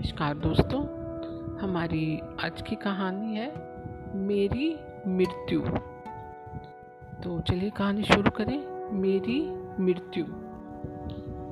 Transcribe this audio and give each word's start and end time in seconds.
नमस्कार 0.00 0.34
दोस्तों, 0.34 0.80
हमारी 1.58 2.20
आज 2.44 2.60
की 2.62 2.76
कहानी 2.76 3.36
है 3.36 3.46
मेरी 4.18 4.68
मृत्यु। 5.06 5.60
तो 7.24 7.40
चलिए 7.40 7.70
कहानी 7.70 8.02
शुरू 8.02 8.30
करें, 8.30 8.56
मेरी 8.92 9.40
मृत्यु। 9.80 10.24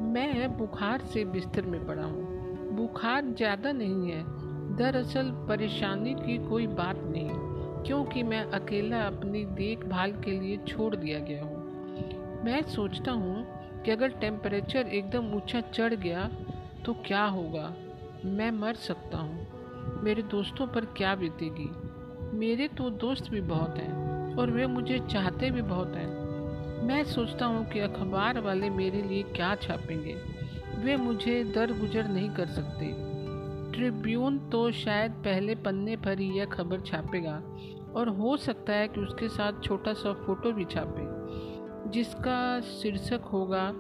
मैं 0.05 0.57
बुखार 0.59 1.01
से 1.05 1.25
बिस्तर 1.25 1.66
में 1.66 1.87
पड़ा 1.87 2.03
हूँ। 2.03 2.77
बुखार 2.77 3.25
ज़्यादा 3.29 3.73
नहीं 3.73 4.11
है, 4.11 4.23
दरअसल 4.77 5.30
परेशानी 5.49 6.15
की 6.15 6.37
कोई 6.49 6.67
बात 6.67 7.03
नहीं, 7.05 7.30
क्योंकि 7.85 8.23
मैं 8.23 8.43
अकेला 8.51 9.01
अपनी 9.01 9.45
देखभाल 9.57 10.12
के 10.12 10.39
लिए 10.41 10.57
छोड़ 10.69 10.95
दिया 10.96 11.19
गया 11.19 11.43
हूँ। 11.43 12.43
मैं 12.45 12.62
सोचता 12.69 13.12
हूँ 13.12 13.45
कि 13.85 13.91
अगर 13.91 14.09
टेम्परेचर 14.21 14.87
एकदम 14.87 15.35
ऊँचा 15.35 15.60
चढ़ 15.60 15.95
गया 15.96 16.29
तो 16.87 16.95
क्या 17.07 17.24
होगा? 17.27 17.73
मैं 18.25 18.51
मर 18.51 18.75
सकता 18.75 19.19
हूँ। 19.19 19.47
मेरे 20.03 20.23
दोस्तों 20.23 20.67
पर 20.67 20.85
क्या 20.85 21.15
बीतेगी? 21.15 21.71
मेरे 22.39 22.69
तो 22.69 22.91
दोस्त 22.91 23.31
भी 23.31 23.41
बहुत 23.41 23.79
हैं 23.79 24.37
और 24.37 24.51
वे 24.51 24.67
मुझे 24.67 24.99
चाहते 24.99 25.51
भी 25.51 25.63
बहुत 25.63 25.89
हैं। 25.89 26.87
मैं 26.87 27.05
सोचता 27.05 27.47
हूँ 27.47 27.65
कि 27.67 27.81
अखबार 27.81 28.41
वाले 28.41 28.71
मेरे 28.71 29.03
लिए 29.03 29.23
क्या 29.23 29.55
छापेंगे। 29.55 30.15
वे 30.79 30.97
मुझे 30.97 31.45
दर 31.45 31.73
गुजर 31.73 32.09
नहीं 32.09 32.31
कर 32.31 32.47
सकते। 32.47 32.95
ट्रिब्यून 33.73 34.39
तो 34.39 34.71
शायद 34.71 35.13
पहले 35.13 35.55
पन्ने 35.55 35.97
पर 35.97 36.19
ही 36.19 36.39
यह 36.39 36.45
खबर 36.45 36.80
छापेगा 36.80 37.43
और 37.97 38.09
हो 38.09 38.37
सकता 38.37 38.73
है 38.73 38.89
कि 38.89 39.01
उसके 39.01 39.29
साथ 39.29 39.53
छोटा 39.63 39.93
सा 39.93 40.13
फ़ोटो 40.13 40.53
भी 40.53 40.65
छापे, 40.65 41.07
जिसका 41.91 42.61
शीर्षक 42.61 43.21
होगा, 43.33 43.73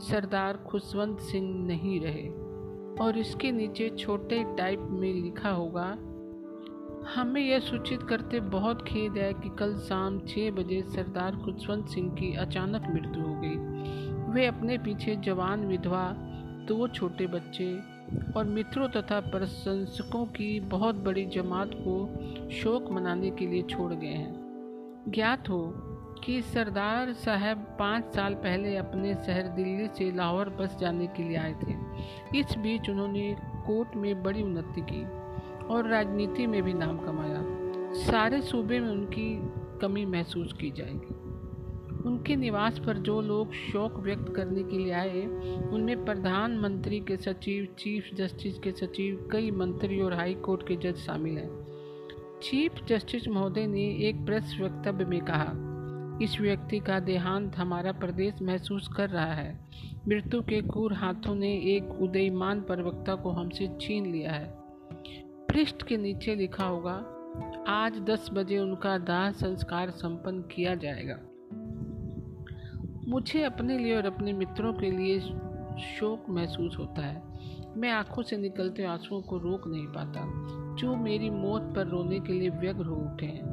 सरदार 0.00 0.56
खुशवंत 0.56 1.20
सिंह 1.20 1.66
नहीं 1.66 2.00
रहे। 2.00 2.41
और 3.00 3.18
इसके 3.18 3.50
नीचे 3.52 3.88
छोटे 3.88 4.42
टाइप 4.56 4.80
में 4.90 5.12
लिखा 5.14 5.50
होगा, 5.50 5.86
हमें 7.14 7.40
यह 7.40 7.58
सूचित 7.58 8.02
करते 8.02 8.40
बहुत 8.40 8.82
खेद 8.82 9.16
है 9.16 9.32
कि 9.32 9.48
कल 9.48 9.74
शाम 9.78 10.18
छः 10.20 10.50
बजे 10.50 10.82
सरदार 10.82 11.36
खुशवंत 11.36 11.88
सिंह 11.88 12.10
की 12.10 12.34
अचानक 12.36 12.86
मृत्यु 12.90 13.22
हो 13.22 13.34
गई। 13.34 14.32
वे 14.32 14.46
अपने 14.46 14.78
पीछे 14.78 15.16
जवान 15.16 15.66
विधवा, 15.66 16.04
दो 16.68 16.88
छोटे 16.88 17.26
बच्चे 17.26 17.72
और 18.36 18.44
मित्रों 18.44 18.88
तथा 18.88 19.20
प्रशंसकों 19.20 20.24
की 20.26 20.60
बहुत 20.60 20.94
बड़ी 20.94 21.24
जमात 21.26 21.70
को 21.74 22.50
शोक 22.50 22.90
मनाने 22.92 23.30
के 23.30 23.46
लिए 23.46 23.62
छोड़ 23.62 23.92
गए 23.92 24.06
हैं। 24.06 25.04
ज्ञात 25.08 25.48
हो 25.48 25.62
कि 26.24 26.40
सरदार 26.42 27.12
साहब 27.12 27.58
पाँच 27.78 28.14
साल 28.14 28.34
पहले 28.34 28.76
अपने 28.76 29.14
शहर 29.14 29.48
दिल्ली 29.48 29.88
से 29.88 30.10
लाहौर 30.12 30.48
बस 30.50 30.76
जाने 30.80 31.06
के 31.06 31.22
लिए 31.22 31.36
आए 31.36 31.54
थे। 31.62 31.81
इस 32.34 32.56
बीच 32.58 32.90
उन्होंने 32.90 33.36
कोर्ट 33.42 33.96
में 33.96 34.22
बड़ी 34.22 34.42
उन्नति 34.42 34.80
की 34.80 35.04
और 35.66 35.88
राजनीति 35.88 36.46
में 36.46 36.62
भी 36.62 36.72
नाम 36.74 36.98
कमाया। 36.98 37.42
सारे 37.94 38.42
सूबे 38.42 38.80
में 38.80 38.88
उनकी 38.88 39.40
कमी 39.80 40.04
महसूस 40.04 40.52
की 40.52 40.70
जाएगी। 40.70 41.14
उनके 42.08 42.36
निवास 42.36 42.78
पर 42.78 42.98
जो 42.98 43.20
लोग 43.20 43.52
शोक 43.52 43.98
व्यक्त 43.98 44.32
करने 44.36 44.62
के 44.62 44.78
लिए 44.78 44.92
आए, 44.92 45.26
उनमें 45.72 46.04
प्रधानमंत्री 46.04 47.00
के 47.00 47.16
सचिव, 47.16 47.64
चीफ 47.78 48.10
जस्टिस 48.14 48.58
के 48.58 48.72
सचिव, 48.72 49.28
कई 49.32 49.50
मंत्री 49.50 50.00
और 50.00 50.14
हाई 50.14 50.34
कोर्ट 50.34 50.68
के 50.68 50.76
जज 50.76 50.96
शामिल 50.96 51.38
हैं। 51.38 51.62
चीफ 52.42 52.72
जस्टिस 52.88 53.28
महोदय 53.28 53.66
ने 53.66 53.84
एक 54.08 54.26
प्रेस 54.26 54.56
वक्तव्य 54.60 55.04
में 55.04 55.20
कहा, 55.20 55.68
इस 56.22 56.40
व्यक्ति 56.40 56.78
का 56.78 57.00
देहांत 57.00 57.56
हमारा 57.56 57.92
प्रदेश 57.92 58.42
महसूस 58.42 58.88
कर 58.88 59.10
रहा 59.10 59.32
है। 59.34 59.60
मृत्यु 60.08 60.42
के 60.42 60.60
क्रूर 60.60 60.92
हाथों 60.92 61.34
ने 61.34 61.52
एक 61.54 62.02
उदयमान 62.02 62.60
प्रवक्ता 62.60 63.14
को 63.14 63.30
हमसे 63.30 63.68
छीन 63.80 64.06
लिया 64.06 64.32
है। 64.32 64.54
पृष्ठ 65.48 65.82
के 65.82 65.96
नीचे 65.96 66.34
लिखा 66.34 66.64
होगा, 66.64 66.94
आज 67.68 67.98
10 67.98 68.30
बजे 68.32 68.58
उनका 68.58 68.98
दाह 68.98 69.30
संस्कार 69.30 69.90
संपन्न 69.90 70.42
किया 70.42 70.74
जाएगा। 70.74 71.18
मुझे 73.08 73.42
अपने 73.42 73.78
लिए 73.78 73.96
और 73.96 74.06
अपने 74.06 74.32
मित्रों 74.32 74.72
के 74.72 74.90
लिए 74.90 75.20
शोक 75.80 76.30
महसूस 76.30 76.76
होता 76.78 77.02
है। 77.02 77.22
मैं 77.76 77.90
आँखों 77.90 78.22
से 78.22 78.36
निकलते 78.36 78.84
आंसुओं 78.84 79.22
को 79.22 79.38
रोक 79.38 79.68
नहीं 79.68 79.86
पाता। 79.86 80.20
जो 80.76 80.96
मेरी 80.96 81.30
मौत 81.30 81.62
पर 81.76 81.86
रोने 81.86 82.20
के 82.20 82.32
लिए 82.32 82.48
व्यग्र 82.48 82.84
हो 82.84 82.96
उठे 82.96 83.26
हैं। 83.26 83.52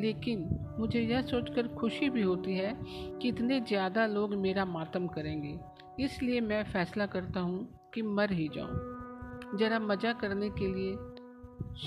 लेकिन 0.00 0.66
मुझे 0.78 1.00
यह 1.00 1.22
सोचकर 1.22 1.68
खुशी 1.68 2.10
भी 2.10 2.22
होती 2.22 2.54
है 2.54 2.76
कि 3.22 3.28
इतने 3.28 3.60
ज़्यादा 3.60 4.06
लोग 4.06 4.34
मेरा 4.34 4.64
मातम 4.64 5.06
करेंगे। 5.06 5.58
इसलिए 6.00 6.40
मैं 6.40 6.64
फैसला 6.64 7.06
करता 7.06 7.40
हूँ 7.40 7.90
कि 7.94 8.02
मर 8.02 8.32
ही 8.32 8.48
जाऊँ। 8.56 9.58
ज़रा 9.58 9.78
मज़ा 9.78 10.12
करने 10.12 10.48
के 10.50 10.66
लिए, 10.66 10.92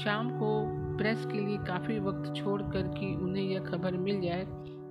शाम 0.03 0.29
को 0.29 0.49
प्रेस 0.97 1.25
के 1.25 1.45
लिए 1.45 1.57
काफ़ी 1.57 1.99
वक्त 1.99 2.33
छोड़ 2.35 2.61
कर 2.61 2.87
कि 2.99 3.15
उन्हें 3.15 3.43
यह 3.43 3.59
खबर 3.59 3.91
मिल 3.91 4.21
जाए, 4.21 4.45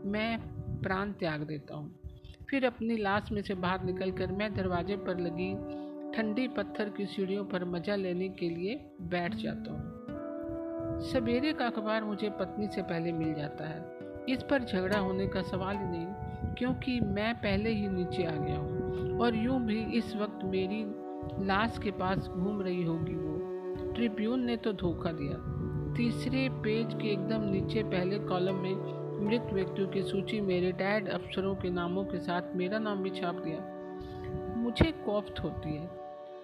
मैं 0.04 0.38
प्राण 0.82 1.12
त्याग 1.12 1.42
देता 1.42 1.76
हूँ। 1.76 2.00
फिर 2.50 2.64
अपनी 2.66 2.96
लाश 2.96 3.32
में 3.32 3.42
से 3.42 3.54
बाहर 3.54 3.84
निकलकर 3.84 4.32
मैं 4.32 4.54
दरवाजे 4.54 4.96
पर 4.96 5.18
लगी 5.18 5.52
ठंडी 6.16 6.48
पत्थर 6.48 6.88
की 6.88 7.06
सीढ़ियों 7.06 7.44
पर 7.44 7.64
मज़ा 7.64 7.96
लेने 7.96 8.28
के 8.28 8.48
लिए 8.48 8.74
बैठ 9.00 9.34
जाता 9.34 9.72
हूँ। 9.72 11.00
सवेरे 11.02 11.52
का 11.52 11.66
अखबार 11.66 12.04
मुझे 12.04 12.30
पत्नी 12.30 12.66
से 12.66 12.82
पहले 12.82 13.12
मिल 13.12 13.34
जाता 13.34 13.64
है। 13.64 13.98
इस 14.28 14.42
पर 14.42 14.64
झगड़ा 14.64 14.98
होने 14.98 15.26
का 15.26 15.42
सवाल 15.42 15.76
ही 15.76 15.84
नहीं, 15.84 16.06
क्योंकि 16.54 17.00
मैं 17.00 17.34
पहले 17.34 17.70
ही 17.70 17.88
नीचे 17.88 18.24
आ 18.24 18.32
गया 18.32 18.56
हूँ। 18.56 18.77
और 19.20 19.36
यूँ 19.36 19.60
भी 19.60 19.98
इस 19.98 20.16
वक्त 20.16 20.44
मेरी 20.44 20.84
लाश 21.46 21.78
के 21.78 21.90
पास 21.90 22.18
घूम 22.18 22.62
रही 22.62 22.82
होगी 22.82 23.14
वो। 23.14 23.92
ट्रिब्यून 23.92 24.44
ने 24.44 24.56
तो 24.56 24.72
धोखा 24.72 25.12
दिया। 25.12 25.54
तीसरे 25.96 26.48
पेज 26.48 26.94
के 26.94 27.08
एकदम 27.08 27.40
नीचे 27.40 27.82
पहले 27.82 28.18
कॉलम 28.18 28.54
में 28.54 28.74
मृत 29.26 29.50
व्यक्तियों 29.52 29.88
की 29.88 30.02
सूची 30.02 30.40
में 30.40 30.60
रिटायर्ड 30.60 31.08
अफसरों 31.08 31.54
के 31.54 31.70
नामों 31.70 32.04
के 32.04 32.18
साथ 32.18 32.42
मेरा 32.56 32.78
नाम 32.78 33.02
भी 33.02 33.10
छाप 33.10 33.34
दिया। 33.34 33.74
मुझे 34.56 34.92
कोफ्त 34.92 35.40
होती 35.40 35.76
है। 35.76 35.90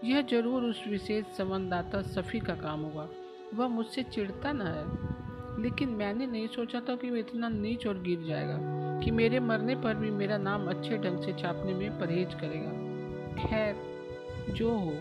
यह 0.04 0.22
ज़रूर 0.22 0.62
उस 0.62 0.84
विशेष 0.88 1.24
संवाददाता 1.24 2.02
सफ़ी 2.02 2.40
का 2.40 2.54
काम 2.54 2.80
होगा। 2.80 3.08
वह 3.54 3.68
मुझसे 3.68 4.02
चिढ़ता 4.02 4.52
न 4.52 4.62
है। 4.62 5.13
लेकिन 5.58 5.88
मैंने 5.88 6.26
नहीं 6.26 6.46
सोचा 6.48 6.80
था 6.80 6.96
कि 6.96 7.10
वह 7.10 7.18
इतना 7.18 7.48
नीच 7.48 7.86
और 7.86 8.00
गिर 8.02 8.22
जाएगा, 8.26 8.58
कि 9.00 9.10
मेरे 9.10 9.40
मरने 9.40 9.74
पर 9.74 9.94
भी 9.94 10.10
मेरा 10.10 10.38
नाम 10.38 10.66
अच्छे 10.66 10.98
ढंग 10.98 11.18
से 11.18 11.32
छापने 11.32 11.74
में 11.74 11.98
परहेज 12.00 12.34
करेगा। 12.34 12.70
खैर, 13.38 13.76
जो 14.50 14.70
हो, 14.70 14.92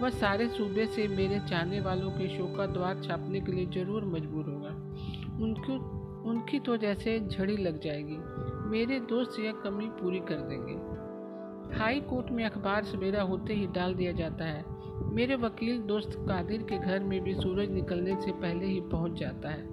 वह 0.00 0.10
सारे 0.10 0.48
सूबे 0.48 0.86
से 0.86 1.06
मेरे 1.08 1.38
चाहने 1.40 1.80
वालों 1.80 2.10
के 2.10 2.28
शो 2.28 2.46
का 2.56 2.66
द्वार 2.66 3.02
छापने 3.02 3.40
के 3.40 3.52
लिए 3.52 3.66
ज़रूर 3.74 4.04
मजबूर 4.04 4.44
होगा। 4.44 4.70
उनकी 5.44 5.76
उनकी 6.30 6.58
तो 6.60 6.76
जैसे 6.76 7.18
झड़ी 7.20 7.56
लग 7.56 7.80
जाएगी। 7.80 8.16
मेरे 8.70 8.98
दोस्त 9.00 9.38
यह 9.40 9.52
कमी 9.64 9.86
पूरी 10.00 10.20
कर 10.20 10.40
देंगे। 10.48 10.74
हाई 11.74 12.00
कोर्ट 12.00 12.30
में 12.30 12.44
अखबार 12.44 12.84
सवेरा 12.84 13.22
होते 13.22 13.54
ही 13.54 13.66
डाल 13.66 13.94
दिया 13.94 14.12
जाता 14.12 14.44
है। 14.44 14.64
मेरे 15.14 15.34
वकील 15.34 15.78
दोस्त 15.78 16.10
कादिर 16.28 16.62
के 16.62 16.78
घर 16.78 16.98
में 16.98 17.24
भी 17.24 17.34
सूरज 17.34 17.70
निकलने 17.70 18.16
से 18.20 18.32
पहले 18.32 18.66
ही 18.66 18.80
पहुँच 18.80 19.12
जाता 19.12 19.48
है। 19.48 19.66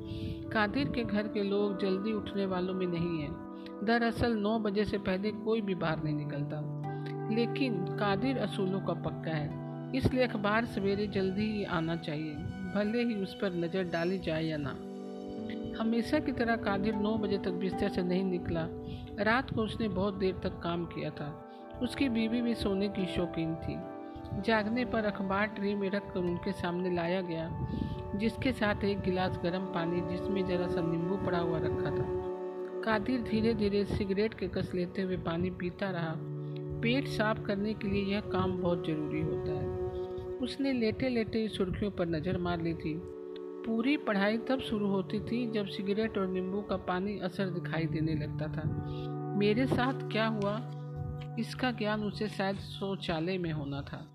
कादिर 0.49 0.89
के 0.89 1.03
घर 1.03 1.27
के 1.27 1.43
लोग 1.43 1.81
जल्दी 1.81 2.13
उठने 2.13 2.45
वालों 2.45 2.73
में 2.73 2.87
नहीं 2.87 3.19
हैं। 3.19 3.31
दरअसल 3.83 4.37
नौ 4.37 4.59
बजे 4.59 4.85
से 4.85 4.97
पहले 4.97 5.31
कोई 5.31 5.61
भी 5.61 5.75
बाहर 5.75 6.03
नहीं 6.03 6.15
निकलता। 6.15 6.79
लेकिन 7.35 7.85
कादिर 7.85 8.37
असूलों 8.37 8.81
का 8.81 8.93
पक्का 8.93 9.31
है। 9.31 9.63
इसलिए 9.95 10.23
अखबार 10.23 10.65
सवेरे 10.65 11.07
जल्दी 11.07 11.51
ही 11.51 11.63
आना 11.63 11.95
चाहिए, 11.95 12.33
भले 12.75 13.03
ही 13.03 13.15
उस 13.15 13.33
पर 13.41 13.53
नज़र 13.53 13.83
डाली 13.83 14.19
जाए 14.19 14.43
या 14.43 14.57
ना। 14.59 14.75
हमेशा 15.81 16.19
की 16.19 16.31
तरह 16.31 16.55
कादिर 16.55 16.95
नौ 16.95 17.17
बजे 17.17 17.37
तक 17.37 17.51
बिस्तर 17.51 17.89
से 17.89 18.03
नहीं 18.03 18.23
निकला। 18.23 18.67
रात 19.23 19.53
को 19.53 19.61
उसने 19.61 19.87
बहुत 19.87 20.13
देर 20.13 20.35
तक 20.43 20.59
काम 20.63 20.85
किया 20.85 21.09
था। 21.09 21.42
उसकी 21.81 22.09
बीवी 22.09 22.41
भी 22.41 22.55
सोने 22.55 22.89
की 22.89 23.05
शौकीन 23.05 23.55
थी। 23.55 23.77
जागने 24.41 24.85
पर 24.85 25.05
अखबार 25.05 25.47
ट्रे 25.47 25.75
में 25.75 25.89
रख 25.89 26.13
कर 26.13 26.19
उनके 26.19 26.51
सामने 26.51 26.95
लाया 26.95 27.21
गया, 27.21 27.49
जिसके 28.15 28.51
साथ 28.51 28.83
एक 28.83 28.99
गिलास 28.99 29.39
गर्म 29.43 29.65
पानी 29.65 30.01
जिसमें 30.01 30.45
जरा 30.45 30.67
सा 30.67 30.81
नींबू 30.81 31.17
पड़ा 31.17 31.39
हुआ 31.39 31.57
रखा 31.57 31.91
था। 31.91 32.05
कादिर 32.81 33.21
धीरे 33.21 33.53
धीरे 33.53 33.85
सिगरेट 33.85 34.33
के 34.33 34.47
कस 34.47 34.71
लेते 34.75 35.01
हुए 35.01 35.17
पानी 35.17 35.49
पीता 35.51 35.89
रहा। 35.89 36.13
पेट 36.81 37.07
साफ़ 37.07 37.41
करने 37.41 37.73
के 37.73 37.87
लिए 37.87 38.03
यह 38.03 38.19
काम 38.19 38.57
बहुत 38.57 38.87
ज़रूरी 38.87 39.21
होता 39.21 39.51
है। 39.51 39.67
उसने 40.37 40.73
लेटे 40.73 41.09
लेटे 41.09 41.47
सुर्खियों 41.47 41.91
पर 41.91 42.07
नज़र 42.07 42.37
मार 42.37 42.61
ली 42.61 42.73
थी। 42.73 43.01
पूरी 43.65 43.97
पढ़ाई 43.97 44.37
तब 44.37 44.59
शुरू 44.59 44.87
होती 44.87 45.19
थी 45.19 45.51
जब 45.51 45.65
सिगरेट 45.65 46.17
और 46.17 46.27
नींबू 46.27 46.61
का 46.61 46.77
पानी 46.77 47.19
असर 47.19 47.49
दिखाई 47.49 47.85
देने 47.85 48.15
लगता 48.15 48.47
था। 48.47 48.63
मेरे 49.37 49.67
साथ 49.67 50.11
क्या 50.11 50.25
हुआ? 50.27 50.55
इसका 51.39 51.71
ज्ञान 51.71 52.03
उसे 52.03 52.27
शायद 52.29 52.55
शौचालय 52.55 53.37
में 53.37 53.51
होना 53.51 53.81
था। 53.81 54.07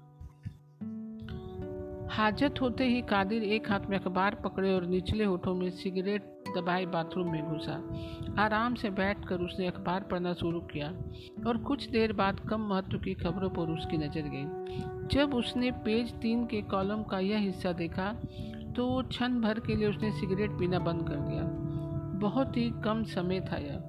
हाजत 2.12 2.60
होते 2.60 2.84
ही 2.84 3.00
कादिर 3.02 3.42
एक 3.42 3.70
हाथ 3.70 3.80
में 3.80 3.98
अखबार 3.98 4.34
पकड़े 4.34 4.74
और 4.74 4.86
निचले 4.86 5.24
होठों 5.24 5.54
में 5.54 5.70
सिगरेट 5.70 6.22
दबाए 6.56 6.86
बाथरूम 6.86 7.30
में 7.32 7.42
घुसा। 7.48 7.74
आराम 8.42 8.74
से 8.74 8.90
बैठकर 8.90 9.40
उसने 9.40 9.66
अखबार 9.66 10.02
पढ़ना 10.02 10.32
शुरू 10.34 10.60
किया 10.60 10.88
और 11.46 11.56
कुछ 11.56 11.88
देर 11.90 12.12
बाद 12.12 12.40
कम 12.40 12.60
महत्व 12.60 12.98
की 12.98 13.14
खबरों 13.14 13.50
पर 13.50 13.70
उसकी 13.70 13.96
नज़र 13.96 14.28
गई। 14.34 15.16
जब 15.16 15.34
उसने 15.34 15.70
पेज 15.84 16.12
तीन 16.12 16.46
के 16.46 16.62
कॉलम 16.62 17.02
का 17.02 17.18
यह 17.18 17.38
हिस्सा 17.38 17.72
देखा 17.72 18.12
तो 18.76 19.02
क्षण 19.02 19.40
भर 19.40 19.60
के 19.60 19.76
लिए 19.76 19.88
उसने 19.88 20.10
सिगरेट 20.12 20.50
पीना 20.50 20.78
बंद 20.78 21.08
कर 21.08 21.16
दिया। 21.20 21.42
बहुत 22.20 22.56
ही 22.56 22.70
कम 22.84 23.04
समय 23.04 23.40
था 23.40 23.56
यह। 23.56 23.80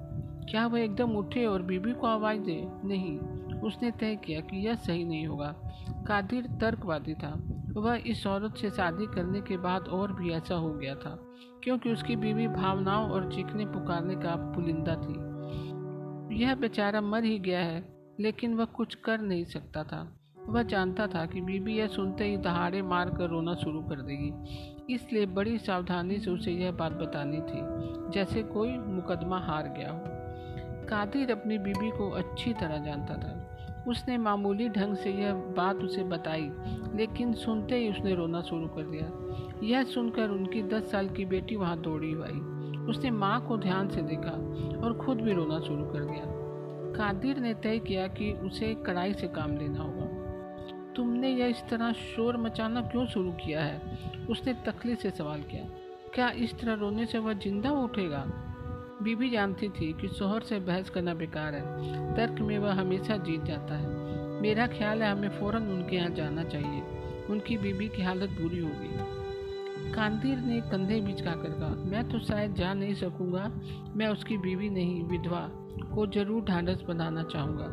क्या 0.50 0.66
वह 0.66 0.80
एकदम 0.80 1.10
उठे 1.10 1.46
और 1.46 1.62
बीबी 1.62 1.92
को 1.92 2.06
आवाज़ 2.06 2.38
दे? 2.38 2.68
नहीं। 2.84 3.18
उसने 3.60 3.90
तय 3.90 4.16
किया 4.16 4.40
कि 4.40 4.66
यह 4.66 4.74
सही 4.74 5.04
नहीं 5.04 5.26
होगा। 5.26 5.54
कादिर 6.06 6.46
तर्कवादी 6.60 7.14
था। 7.14 7.42
वह 7.76 8.02
इस 8.06 8.26
औरत 8.26 8.56
से 8.56 8.70
शादी 8.70 9.06
करने 9.06 9.40
के 9.40 9.56
बाद 9.56 9.88
और 9.88 10.12
भी 10.12 10.30
ऐसा 10.30 10.54
हो 10.54 10.70
गया 10.70 10.94
था, 10.94 11.18
क्योंकि 11.64 11.92
उसकी 11.92 12.16
बीवी 12.16 12.48
भावनाओं 12.48 13.10
और 13.10 13.32
चीखने 13.32 13.66
पुकारने 13.66 14.14
का 14.14 14.36
पुलिंदा 14.36 14.94
थी। 14.94 15.30
यह 16.42 16.54
बेचारा 16.54 17.00
मर 17.00 17.24
ही 17.24 17.38
गया 17.38 17.60
है, 17.60 17.96
लेकिन 18.20 18.54
वह 18.54 18.64
कुछ 18.64 18.94
कर 18.94 19.20
नहीं 19.20 19.44
सकता 19.44 19.82
था। 19.82 20.16
वह 20.48 20.62
जानता 20.62 21.06
था 21.06 21.26
कि 21.26 21.40
बीबी 21.40 21.76
यह 21.76 21.86
सुनते 21.86 22.24
ही 22.24 22.36
दहाड़े 22.36 22.82
मार 22.82 23.10
कर 23.10 23.28
रोना 23.28 23.54
शुरू 23.54 23.82
कर 23.82 24.00
देगी। 24.00 24.32
इसलिए 24.94 25.26
बड़ी 25.26 25.58
सावधानी 25.58 26.18
से 26.18 26.30
उसे 26.30 26.52
यह 26.52 26.72
बात 26.72 26.92
बतानी 26.92 27.36
थी, 27.36 27.60
जैसे 28.10 28.42
कोई 28.42 28.78
मुकदमा 28.78 29.38
हार 29.38 29.74
गया 29.78 29.92
हो। 29.92 30.19
कादिर 30.90 31.32
अपनी 31.32 31.58
बीबी 31.58 31.90
को 31.90 32.10
अच्छी 32.10 32.52
तरह 32.52 32.78
जानता 32.78 33.14
था। 33.14 33.56
उसने 33.88 34.18
मामूली 34.18 34.68
ढंग 34.68 34.96
से 34.96 35.10
यह 35.10 35.34
बात 35.34 35.76
उसे 35.76 36.02
बताई, 36.02 36.50
लेकिन 36.94 37.32
सुनते 37.32 37.76
ही 37.76 37.90
उसने 37.90 38.14
रोना 38.14 38.42
शुरू 38.42 38.66
कर 38.66 38.82
दिया। 38.82 39.10
यह 39.66 39.84
सुनकर 39.84 40.28
उनकी 40.28 40.62
दस 40.62 40.90
साल 40.90 41.08
की 41.08 41.24
बेटी 41.24 41.56
वहाँ 41.56 41.80
दौड़ी 41.80 42.12
हुई। 42.12 42.40
उसने 42.86 43.10
माँ 43.10 43.46
को 43.46 43.56
ध्यान 43.56 43.88
से 43.88 44.02
देखा 44.02 44.30
और 44.86 44.98
खुद 45.06 45.20
भी 45.20 45.32
रोना 45.32 45.60
शुरू 45.60 45.84
कर 45.84 46.00
दिया। 46.00 46.24
कादिर 46.92 47.38
ने 47.38 47.54
तय 47.54 47.78
किया 47.78 48.06
कि 48.06 48.32
उसे 48.32 48.74
कड़ाई 48.74 49.14
से 49.14 49.28
काम 49.28 49.56
लेना 49.56 49.80
होगा। 49.80 50.20
तुमने 50.96 51.28
यह 51.28 51.46
इस 51.46 51.62
तरह 51.70 51.92
शोर 51.92 52.36
मचाना 52.36 52.80
क्यों 52.80 53.06
शुरू 53.06 53.32
किया 53.32 53.64
है? 53.64 53.98
उसने 54.30 54.54
तकलीफ़ 54.54 54.98
से 54.98 55.10
सवाल 55.10 55.42
किया। 55.42 55.64
क्या 56.14 56.30
इस 56.30 56.60
तरह 56.60 56.74
रोने 56.74 57.06
से 57.06 57.18
वह 57.18 57.32
ज़िंदा 57.32 57.70
उठेगा? 57.70 58.46
बीबी 59.02 59.30
जानती 59.30 59.68
थी 59.68 59.92
कि 59.92 60.08
शोहर 60.08 60.42
से 60.42 60.58
बहस 60.58 60.90
करना 60.90 61.14
बेकार 61.14 61.54
है। 61.54 61.62
तर्क 62.14 62.40
में 62.40 62.58
वह 62.58 62.72
हमेशा 62.72 63.16
जीत 63.16 63.42
जाता 63.42 63.74
है। 63.74 63.88
मेरा 64.40 64.66
ख्याल 64.66 65.02
है 65.02 65.12
हमें 65.12 65.28
फ़ौरन 65.28 65.62
उनके 65.62 65.96
यहाँ 65.96 66.10
जाना 66.10 66.44
चाहिए। 66.44 66.82
उनकी 67.30 67.56
बीबी 67.56 67.88
की 67.88 68.02
हालत 68.02 68.30
बुरी 68.30 68.58
होगी। 68.58 69.20
कांदीर 69.92 70.38
ने 70.38 70.60
कंधे 70.60 71.00
बिचका 71.00 71.30
कर 71.30 71.50
कहा, 71.50 71.68
मैं 71.68 72.08
तो 72.08 72.18
शायद 72.18 72.54
जा 72.54 72.74
नहीं 72.74 72.94
सकूँगा। 72.94 73.52
मैं 73.96 74.08
उसकी 74.08 74.38
बीवी 74.38 74.70
नहीं, 74.70 75.02
विधवा, 75.02 75.50
को 75.94 76.06
ज़रूर 76.06 76.44
ढांढस 76.44 76.82
बनाना 76.88 77.22
चाहूँगा। 77.22 77.66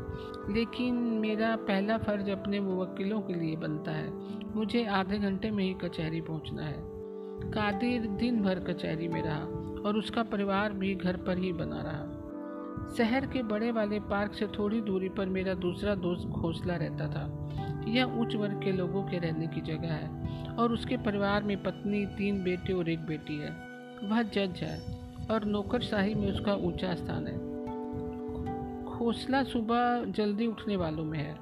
लेकिन 0.53 0.95
मेरा 0.95 1.55
पहला 1.55 1.97
फ़र्ज़ 1.97 2.31
अपने 2.31 2.59
मुवक्किलों 2.59 3.21
के 3.21 3.33
लिए 3.33 3.55
बनता 3.55 3.91
है। 3.91 4.13
मुझे 4.55 4.85
आधे 4.85 5.19
घंटे 5.19 5.51
में 5.51 5.63
ही 5.63 5.73
कचहरी 5.73 6.21
पहुँचना 6.21 6.61
है। 6.61 6.77
कादिर 7.51 8.01
दिन 8.01 8.41
भर 8.41 8.59
कचहरी 8.59 9.07
में 9.07 9.23
रहा। 9.23 9.66
और 9.85 9.97
उसका 9.97 10.23
परिवार 10.23 10.73
भी 10.73 10.95
घर 10.95 11.17
पर 11.17 11.37
ही 11.37 11.53
बना 11.53 11.81
रहा। 11.81 12.13
शहर 12.97 13.25
के 13.25 13.43
बड़े 13.43 13.71
वाले 13.71 13.99
पार्क 13.99 14.33
से 14.33 14.47
थोड़ी 14.47 14.81
दूरी 14.81 15.09
पर 15.09 15.25
मेरा 15.25 15.53
दूसरा 15.53 15.95
दोस्त 15.95 16.27
घोसला 16.27 16.75
रहता 16.75 17.07
था। 17.07 17.25
यह 17.87 18.03
उच्च 18.03 18.35
वर्ग 18.35 18.61
के 18.63 18.71
लोगों 18.71 19.03
के 19.03 19.17
रहने 19.17 19.47
की 19.47 19.61
जगह 19.61 19.93
है 19.93 20.55
और 20.55 20.73
उसके 20.73 20.97
परिवार 20.97 21.43
में 21.43 21.63
पत्नी, 21.63 22.05
तीन 22.05 22.43
बेटे 22.43 22.73
और 22.73 22.89
एक 22.89 22.99
बेटी 22.99 23.37
है। 23.39 23.51
वह 24.03 24.21
जज 24.21 24.59
है 24.63 24.79
और 25.31 25.45
नौकरशाही 25.45 26.13
में 26.13 26.31
उसका 26.31 26.53
ऊँचा 26.53 26.95
स्थान 26.95 27.27
है। 27.27 27.37
घोसला 28.85 29.43
सुबह 29.43 30.05
जल्दी 30.05 30.47
उठने 30.47 30.75
वालों 30.75 31.03
में 31.03 31.19
है। 31.19 31.35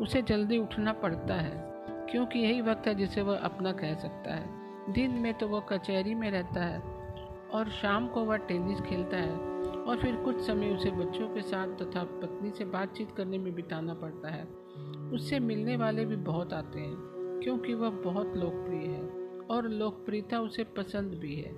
उसे 0.00 0.22
जल्दी 0.22 0.58
उठना 0.58 0.92
पड़ता 0.92 1.34
है, 1.34 1.72
क्योंकि 2.10 2.38
यही 2.38 2.60
वक्त 2.60 2.86
है 2.86 2.94
जिसे 2.94 3.22
वह 3.22 3.38
अपना 3.38 3.72
कह 3.72 3.94
सकता 3.94 4.34
है। 4.34 4.92
दिन 4.92 5.10
में 5.10 5.34
तो 5.34 5.48
वह 5.48 5.60
कचहरी 5.60 6.14
में 6.14 6.30
रहता 6.30 6.64
है। 6.64 7.01
और 7.54 7.68
शाम 7.68 8.08
को 8.08 8.24
वह 8.24 8.36
टेनिस 8.36 8.80
खेलता 8.80 9.16
है 9.16 9.36
और 9.82 9.98
फिर 9.98 10.16
कुछ 10.16 10.40
समय 10.40 10.74
उसे 10.74 10.90
बच्चों 10.90 11.28
के 11.28 11.42
साथ 11.42 11.68
तथा 11.68 12.04
पत्नी 12.04 12.50
से 12.50 12.64
बातचीत 12.64 13.10
करने 13.16 13.38
में 13.38 13.54
बिताना 13.54 13.94
पड़ता 13.94 14.28
है। 14.28 14.44
उससे 15.12 15.40
मिलने 15.40 15.76
वाले 15.76 16.04
भी 16.04 16.16
बहुत 16.16 16.52
आते 16.52 16.80
हैं, 16.80 16.94
क्योंकि 17.44 17.74
वह 17.74 17.90
बहुत 17.90 18.36
लोकप्रिय 18.36 18.80
है 18.80 19.02
और 19.50 19.68
लोकप्रियता 19.68 20.40
उसे 20.40 20.64
पसंद 20.64 21.14
भी 21.14 21.34
है। 21.36 21.52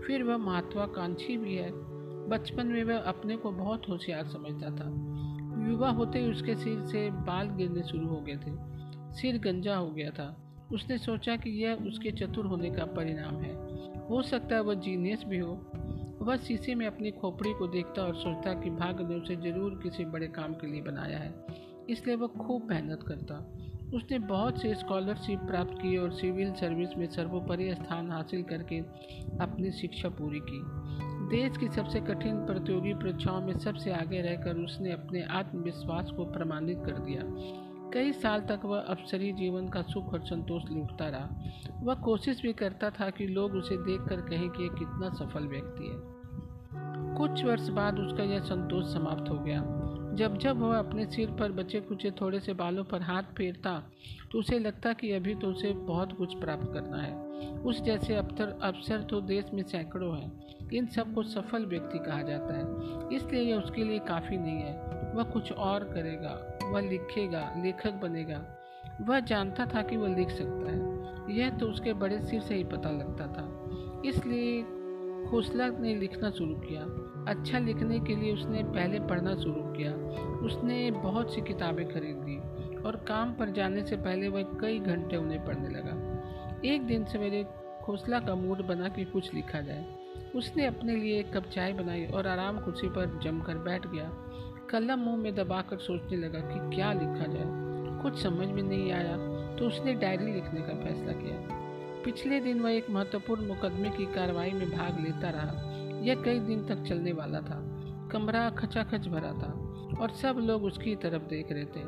फिर 0.00 0.22
वह 0.22 0.36
महत्वाकांक्षी 0.36 1.36
भी 1.36 1.54
है। 1.54 1.70
बचपन 2.28 2.66
में 2.66 2.84
वह 2.84 2.98
अपने 2.98 3.36
को 3.36 3.50
बहुत 3.50 3.88
होशियार 3.88 4.26
समझता 4.26 4.70
था। 4.70 4.88
युवा 5.68 5.90
होते 5.90 6.18
ही 6.18 6.30
उसके 6.30 6.54
सिर 6.54 6.80
से 6.80 7.10
बाल 7.10 7.48
गिरने 7.48 7.82
शुरू 7.82 8.06
हो 8.06 8.16
गए 8.16 8.36
थे। 8.36 8.76
सिर 9.12 9.38
गंजा 9.38 9.76
हो 9.76 9.90
गया 9.90 10.10
था। 10.10 10.45
उसने 10.72 10.98
सोचा 10.98 11.36
कि 11.36 11.50
यह 11.64 11.86
उसके 11.88 12.10
चतुर 12.10 12.46
होने 12.46 12.70
का 12.70 12.84
परिणाम 12.84 13.36
है। 13.36 13.54
हो 14.08 14.22
सकता 14.22 14.54
है 14.54 14.62
वह 14.62 14.74
जीनियस 14.74 15.24
भी 15.24 15.38
हो। 15.38 15.52
वह 16.22 16.36
शीशे 16.36 16.74
में 16.74 16.86
अपनी 16.86 17.10
खोपड़ी 17.10 17.52
को 17.52 17.66
देखता 17.66 18.02
और 18.02 18.14
सोचता 18.14 18.54
कि 18.54 18.70
भाग्य 18.70 19.04
ने 19.04 19.14
उसे 19.14 19.36
ज़रूर 19.36 19.78
किसी 19.82 20.04
बड़े 20.04 20.26
काम 20.28 20.54
के 20.54 20.66
लिए 20.66 20.82
बनाया 20.82 21.18
है, 21.18 21.34
इसलिए 21.90 22.16
वह 22.16 22.26
खूब 22.38 22.70
मेहनत 22.70 23.02
करता। 23.02 23.34
उसने 23.94 24.18
बहुत 24.18 24.60
से 24.60 24.74
स्कॉलरशिप 24.74 25.40
प्राप्त 25.40 25.74
की 25.82 25.96
और 25.96 26.12
सिविल 26.12 26.52
सर्विस 26.52 26.96
में 26.98 27.06
सर्वोपरि 27.06 27.72
स्थान 27.74 28.10
हासिल 28.10 28.42
करके 28.42 28.78
अपनी 29.40 29.70
शिक्षा 29.72 30.08
पूरी 30.08 30.40
की। 30.42 30.60
देश 31.30 31.56
की 31.56 31.68
सबसे 31.68 32.00
कठिन 32.00 32.44
प्रतियोगी 32.46 32.94
परीक्षाओं 32.94 33.40
में 33.40 33.56
सबसे 33.58 33.92
आगे 33.92 34.20
रहकर 34.20 34.56
उसने 34.56 34.92
अपने 34.92 35.22
आत्मविश्वास 35.32 36.10
को 36.10 36.24
प्रमाणित 36.24 36.82
कर 36.86 36.98
दिया। 37.00 37.22
कई 37.96 38.12
साल 38.12 38.40
तक 38.40 38.60
वह 38.64 38.78
अफसरी 38.78 39.32
जीवन 39.32 39.68
का 39.68 39.82
सुख 39.82 40.12
और 40.12 40.20
संतोष 40.20 40.62
लूटता 40.70 41.08
रहा। 41.08 41.44
वह 41.82 41.94
कोशिश 41.94 42.42
भी 42.42 42.52
करता 42.52 42.90
था 42.90 43.10
कि 43.10 43.26
लोग 43.26 43.52
उसे 43.52 43.76
देखकर 43.76 44.20
कहें 44.20 44.50
कि 44.50 44.62
यह 44.62 44.68
कितना 44.68 45.08
सफल 45.10 45.46
व्यक्ति 45.46 45.84
है। 45.84 46.16
कुछ 47.14 47.44
वर्ष 47.44 47.68
बाद 47.68 47.98
उसका 47.98 48.22
यह 48.22 48.40
संतोष 48.40 48.92
समाप्त 48.92 49.30
हो 49.30 49.38
गया। 49.38 49.62
जब 50.14 50.38
जब 50.38 50.60
वह 50.60 50.78
अपने 50.78 51.06
सिर 51.06 51.30
पर 51.30 51.52
बचे 51.52 51.80
कुचे 51.80 52.10
थोड़े 52.10 52.40
से 52.40 52.52
बालों 52.54 52.84
पर 52.84 53.02
हाथ 53.02 53.22
फेरता 53.22 53.90
तो 54.32 54.38
उसे 54.38 54.58
लगता 54.58 54.92
कि 54.92 55.12
अभी 55.12 55.34
तो 55.34 55.46
उसे 55.46 55.72
बहुत 55.72 56.12
कुछ 56.12 56.34
प्राप्त 56.34 56.70
करना 56.72 56.96
है। 56.96 57.14
उस 57.52 57.82
जैसे 57.82 58.14
अफसर 58.14 58.58
अफसर 58.62 59.02
तो 59.02 59.20
देश 59.20 59.44
में 59.54 59.62
सैकड़ों 59.62 60.18
हैं। 60.18 60.42
इन 60.72 60.86
सबको 60.86 61.22
सफल 61.22 61.66
व्यक्ति 61.66 61.98
कहा 61.98 62.22
जाता 62.22 62.54
है। 62.54 63.16
इसलिए 63.16 63.42
यह 63.42 63.56
उसके 63.56 63.84
लिए 63.84 63.98
काफ़ी 63.98 64.36
नहीं 64.36 64.56
है। 64.56 64.85
वह 65.16 65.24
कुछ 65.24 65.52
और 65.52 65.84
करेगा, 65.84 66.58
वह 66.64 66.80
लिखेगा, 66.80 67.54
लेखक 67.62 67.92
बनेगा। 67.92 68.44
वह 69.00 69.20
जानता 69.20 69.66
था 69.66 69.82
कि 69.82 69.96
वह 69.96 70.16
लिख 70.16 70.30
सकता 70.30 70.70
है। 70.70 70.96
यह 71.36 71.50
तो 71.50 71.66
उसके 71.66 71.92
बड़े 71.92 72.20
सिर 72.20 72.40
से 72.40 72.54
ही 72.54 72.64
पता 72.64 72.90
लगता 72.90 73.26
था। 73.26 73.46
इसलिए 74.08 74.62
खोसला 75.30 75.68
ने 75.68 75.94
लिखना 75.94 76.30
शुरू 76.30 76.54
किया। 76.54 76.82
अच्छा 77.28 77.58
लिखने 77.58 78.00
के 78.00 78.16
लिए 78.16 78.34
उसने 78.34 78.62
पहले 78.62 79.00
पढ़ना 79.00 79.34
शुरू 79.34 79.62
किया। 79.62 79.92
उसने 80.46 80.90
बहुत 80.90 81.34
सी 81.34 81.40
किताबें 81.40 81.88
खरीद 81.88 82.16
ली 82.16 82.36
और 82.82 82.96
काम 82.96 83.34
पर 83.34 83.50
जाने 83.50 83.84
से 83.84 83.96
पहले 83.96 84.28
वह 84.28 84.42
कई 84.42 84.78
घंटे 84.78 85.16
उन्हें 85.16 85.44
पढ़ने 85.44 85.68
लगा। 85.68 86.16
एक 86.64 86.86
दिन 86.86 87.04
सवेरे 87.04 87.46
खोसला 87.82 88.20
का 88.20 88.34
मूड 88.34 88.66
बना 88.66 88.88
कि 88.88 89.04
कुछ 89.04 89.34
लिखा 89.34 89.60
जाए। 89.60 89.86
उसने 90.36 90.66
अपने 90.66 90.96
लिए 90.96 91.20
एक 91.20 91.36
कप 91.36 91.44
चाय 91.44 91.72
बनाई 91.72 92.06
और 92.06 92.26
आराम 92.26 92.60
कुर्सी 92.60 92.88
पर 92.88 93.20
जमकर 93.22 93.58
बैठ 93.58 93.86
गया। 93.86 94.12
कलम 94.70 94.98
मुँह 94.98 95.16
में 95.16 95.34
दबाकर 95.34 95.78
सोचने 95.78 96.16
लगा 96.16 96.40
कि 96.42 96.76
क्या 96.76 96.92
लिखा 96.92 97.26
जाए। 97.26 98.02
कुछ 98.02 98.22
समझ 98.22 98.48
में 98.48 98.62
नहीं 98.62 98.90
आया 98.92 99.16
तो 99.56 99.66
उसने 99.66 99.94
डायरी 99.94 100.32
लिखने 100.32 100.60
का 100.60 100.74
फैसला 100.74 101.12
किया। 101.12 101.36
पिछले 102.04 102.40
दिन 102.40 102.60
वह 102.60 102.72
एक 102.72 102.90
महत्वपूर्ण 102.90 103.46
मुकदमे 103.46 103.90
की 103.90 104.06
कार्रवाई 104.06 104.52
में 104.52 104.70
भाग 104.70 105.00
लेता 105.00 105.30
रहा। 105.30 106.00
यह 106.00 106.22
कई 106.22 106.38
दिन 106.38 106.64
तक 106.66 106.82
चलने 106.82 107.12
वाला 107.12 107.40
था। 107.40 107.60
कमरा 108.12 108.48
खचाखच 108.50 109.06
भरा 109.08 109.32
था 109.32 109.52
और 110.00 110.10
सब 110.12 110.38
लोग 110.38 110.64
उसकी 110.64 110.94
तरफ़ 110.96 111.22
देख 111.22 111.52
रहे 111.52 111.64
थे। 111.66 111.84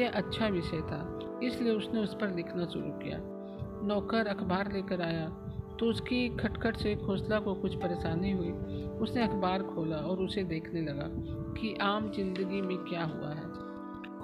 यह 0.00 0.12
अच्छा 0.14 0.48
विषय 0.48 0.80
था, 0.82 1.00
इसलिए 1.42 1.72
उसने 1.72 2.00
उस 2.00 2.14
पर 2.14 2.34
लिखना 2.34 2.66
शुरू 2.66 2.90
किया। 2.98 3.18
नौकर 3.86 4.26
अखबार 4.26 4.72
लेकर 4.72 5.02
आया। 5.02 5.26
तो 5.80 5.86
उसकी 5.86 6.28
खटखट 6.36 6.76
से 6.76 6.94
खोसला 6.96 7.38
को 7.40 7.54
कुछ 7.54 7.74
परेशानी 7.74 8.30
हुई। 8.30 8.50
उसने 9.00 9.22
अखबार 9.22 9.62
खोला 9.64 9.96
और 9.96 10.18
उसे 10.18 10.44
देखने 10.44 10.80
लगा 10.80 11.08
कि 11.52 11.74
आम 11.82 12.10
ज़िंदगी 12.10 12.60
में 12.60 12.76
क्या 12.78 13.04
हुआ 13.04 13.30
है। 13.30 13.54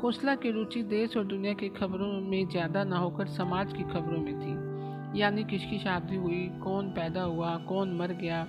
खोसला 0.00 0.34
की 0.34 0.50
रुचि 0.50 0.82
देश 0.82 1.16
और 1.16 1.24
दुनिया 1.24 1.52
की 1.52 1.68
खबरों 1.68 2.10
में 2.20 2.48
ज़्यादा 2.48 2.84
ना 2.84 2.98
होकर 2.98 3.26
समाज 3.26 3.72
की 3.72 3.82
खबरों 3.82 4.20
में 4.20 4.34
थी। 4.34 5.20
यानी 5.20 5.44
किसकी 5.44 5.78
शादी 5.78 6.16
हुई, 6.16 6.48
कौन 6.62 6.88
पैदा 6.90 7.22
हुआ, 7.22 7.56
कौन 7.68 7.96
मर 7.96 8.12
गया, 8.12 8.46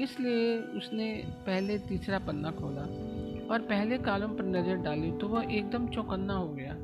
इसलिए 0.00 0.58
उसने 0.58 1.12
पहले 1.46 1.78
तीसरा 1.78 2.18
पन्ना 2.18 2.50
खोला 2.50 2.82
और 3.50 3.66
पहले 3.68 3.98
कॉलम 3.98 4.28
पर 4.28 4.44
नज़र 4.46 4.76
डाली 4.76 5.12
तो 5.12 5.28
वह 5.28 5.54
एकदम 5.54 5.86
चौकन्ना 5.88 6.34
हो 6.34 6.48
गया। 6.48 6.76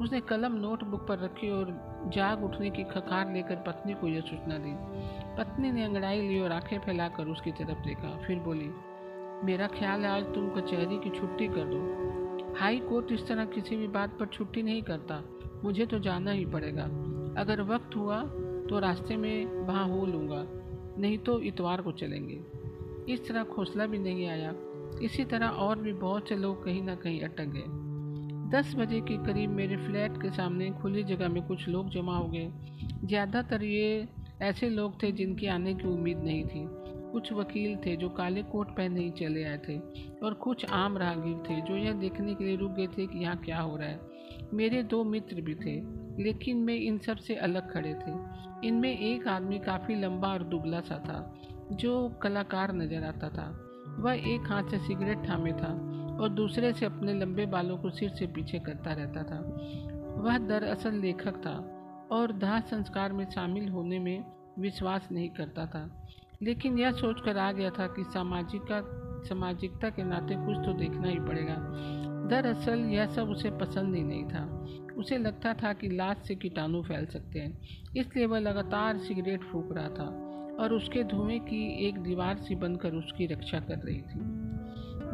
उसने 0.00 0.20
कलम 0.20 0.52
नोटबुक 0.52 1.06
पर 1.08 1.18
रखी 1.18 1.50
और 1.50 1.72
जाग 2.08 2.44
उठने 2.44 2.70
की 2.70 2.84
खखार 2.84 3.32
लेकर 3.32 3.56
पत्नी 3.56 3.94
को 3.94 4.08
यह 4.08 4.20
सूचना 4.20 4.58
दी। 4.58 4.72
पत्नी 5.36 5.72
ने 5.72 5.84
अंगड़ाई 5.84 6.20
ली 6.28 6.40
और 6.40 6.52
आँखें 6.52 6.78
फैलाकर 6.78 7.26
उसकी 7.26 7.52
तरफ़ 7.52 7.86
देखा, 7.86 8.16
फिर 8.26 8.38
बोली, 8.38 8.70
मेरा 9.44 9.66
ख्याल 9.66 10.00
है 10.00 10.08
आज 10.08 10.24
तुम 10.24 10.48
कचहरी 10.50 10.98
की 10.98 11.10
छुट्टी 11.10 11.48
कर 11.48 11.64
दो। 11.64 12.00
हाई 12.60 12.78
कोर्ट 12.78 13.12
इस 13.12 13.26
तरह 13.26 13.44
किसी 13.44 13.76
भी 13.76 13.88
बात 13.88 14.18
पर 14.18 14.26
छुट्टी 14.26 14.62
नहीं 14.62 14.82
करता। 14.82 15.22
मुझे 15.64 15.86
तो 15.86 15.98
जाना 15.98 16.30
ही 16.30 16.46
पड़ेगा। 16.46 16.84
अगर 17.40 17.62
वक्त 17.62 17.96
हुआ 17.96 18.22
तो 18.70 18.78
रास्ते 18.78 19.16
में 19.16 19.46
वहाँ 19.46 19.88
हो 19.88 20.06
लूँगा, 20.06 20.44
नहीं 21.00 21.18
तो 21.18 21.40
इतवार 21.40 21.82
को 21.82 21.92
चलेंगे। 21.92 22.40
इस 23.12 23.28
तरह 23.28 23.44
खोसला 23.44 23.86
भी 23.86 23.98
नहीं 23.98 24.26
आया। 24.26 24.54
इसी 25.02 25.24
तरह 25.24 25.48
और 25.48 25.78
भी 25.78 25.92
बहुत 25.92 26.28
से 26.28 26.36
लोग 26.36 26.64
कहीं 26.64 26.82
ना 26.82 26.94
कहीं 26.94 27.20
अटक 27.20 27.44
गए। 27.44 27.79
दस 28.50 28.74
बजे 28.76 29.00
के 29.00 29.16
करीब 29.16 29.50
मेरे 29.50 29.76
फ्लैट 29.76 30.16
के 30.22 30.30
सामने 30.30 30.70
खुली 30.72 31.02
जगह 31.04 31.28
में 31.28 31.42
कुछ 31.42 31.68
लोग 31.68 31.90
जमा 31.90 32.16
हो 32.16 32.28
गए। 32.28 32.48
ज़्यादातर 33.04 33.62
ये 33.62 34.08
ऐसे 34.42 34.68
लोग 34.70 35.02
थे 35.02 35.10
जिनके 35.12 35.46
आने 35.46 35.74
की 35.74 35.86
उम्मीद 35.88 36.18
नहीं 36.18 36.44
थी। 36.44 36.64
कुछ 37.12 37.32
वकील 37.32 37.76
थे 37.76 37.96
जो 37.96 38.08
काले 38.08 38.42
कोट 38.42 38.70
पहने 38.70 39.00
ही 39.00 39.10
चले 39.10 39.44
आए 39.44 39.58
थे 39.68 39.78
और 40.22 40.34
कुछ 40.34 40.64
आम 40.70 40.98
राहगीर 40.98 41.36
थे 41.50 41.60
जो 41.60 41.76
यह 41.76 41.92
देखने 41.92 42.34
के 42.34 42.44
लिए 42.44 42.56
रुक 42.56 42.72
गए 42.72 42.86
थे 42.86 43.06
कि 43.06 43.18
यहाँ 43.18 43.36
क्या 43.36 43.60
हो 43.60 43.76
रहा 43.76 43.88
है। 43.88 44.48
मेरे 44.54 44.82
दो 44.82 45.02
मित्र 45.04 45.40
भी 45.40 45.54
थे, 45.54 45.76
लेकिन 46.22 46.56
मैं 46.56 46.74
इन 46.74 46.98
सबसे 46.98 47.34
अलग 47.34 47.72
खड़े 47.72 47.94
थे। 47.94 48.12
इनमें 48.68 48.98
एक 48.98 49.28
आदमी 49.28 49.58
काफ़ी 49.58 49.94
लंबा 49.94 50.28
और 50.28 50.42
दुबला 50.42 50.80
सा 50.80 50.98
था, 50.98 51.20
जो 51.72 52.08
कलाकार 52.22 52.72
नज़र 52.72 53.04
आता 53.04 53.28
था। 53.28 53.48
वह 53.98 54.28
एक 54.34 54.50
हाथ 54.50 54.70
से 54.70 54.78
सिगरेट 54.78 55.28
थामे 55.28 55.52
था 55.52 55.72
और 56.20 56.28
दूसरे 56.28 56.72
से 56.72 56.86
अपने 56.86 57.14
लंबे 57.14 57.46
बालों 57.46 57.78
को 57.78 57.90
सिर 57.90 58.10
से 58.10 58.26
पीछे 58.26 58.58
करता 58.58 58.92
रहता 58.92 59.22
था। 59.22 59.38
वह 60.22 60.38
दरअसल 60.38 60.94
लेखक 60.94 61.36
था 61.36 61.56
और 62.12 62.32
दाह 62.32 62.60
संस्कार 62.60 63.12
में 63.12 63.30
शामिल 63.30 63.68
होने 63.68 63.98
में 63.98 64.24
विश्वास 64.58 65.08
नहीं 65.12 65.28
करता 65.28 65.66
था। 65.66 66.06
लेकिन 66.42 66.78
यह 66.78 66.92
सोचकर 66.92 67.38
आ 67.38 67.52
गया 67.52 67.70
था 67.70 67.86
कि 67.86 68.04
सामाजिक, 68.04 68.62
सामाजिकता 69.28 69.90
के 69.90 70.04
नाते 70.04 70.34
कुछ 70.34 70.56
तो 70.56 70.72
देखना 70.72 71.08
ही 71.08 71.18
पड़ेगा। 71.18 71.56
दरअसल 72.30 72.78
यह 72.78 73.06
सब 73.06 73.28
उसे 73.28 73.50
पसंद 73.50 73.94
ही 73.94 74.02
नहीं 74.02 74.24
था। 74.24 74.66
उसे 74.96 75.18
लगता 75.18 75.54
था 75.54 75.72
कि 75.72 75.88
लाश 75.88 76.16
से 76.16 76.34
कीटाणु 76.34 76.82
फैल 76.82 77.06
सकते 77.06 77.38
हैं, 77.38 77.58
इसलिए 77.96 78.26
वह 78.26 78.38
लगातार 78.38 78.98
सिगरेट 78.98 79.42
फूक 79.42 79.72
रहा 79.72 79.88
था 79.88 80.08
और 80.60 80.74
उसके 80.74 81.04
धुएँ 81.04 81.38
की 81.38 81.88
एक 81.88 81.98
दीवार 81.98 82.36
सी 82.36 82.54
बनकर 82.54 82.92
उसकी 82.92 83.26
रक्षा 83.26 83.60
कर 83.60 83.78
रही 83.78 84.00
थी। 84.02 84.20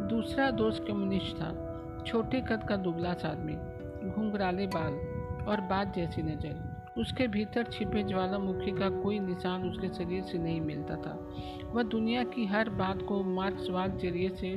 दूसरा 0.07 0.49
दोस्त 0.51 0.83
कम्युनिस्ट 0.87 1.35
था, 1.35 1.51
छोटे 2.07 2.41
कद 2.41 2.63
का 2.63 2.75
दुबला 2.77 3.13
सा 3.13 3.29
आदमी, 3.29 3.53
घुंघराले 4.11 4.67
बाल 4.67 4.93
और 5.47 5.61
बात 5.61 5.95
जैसी 5.95 6.21
नज़र। 6.23 6.75
उसके 6.97 7.27
भीतर 7.27 7.63
छिपे 7.63 8.03
ज्वालामुखी 8.03 8.71
का 8.71 8.89
कोई 8.89 9.19
निशान 9.19 9.69
उसके 9.69 9.87
शरीर 9.87 10.23
से 10.23 10.37
नहीं 10.37 10.61
मिलता 10.61 10.95
था। 10.95 11.13
वह 11.73 11.83
दुनिया 11.83 12.23
की 12.23 12.45
हर 12.45 12.69
बात 12.69 13.01
को 13.01 13.21
मार्क्सवाद 13.23 13.97
ज़रिए 13.97 14.29
से 14.29 14.49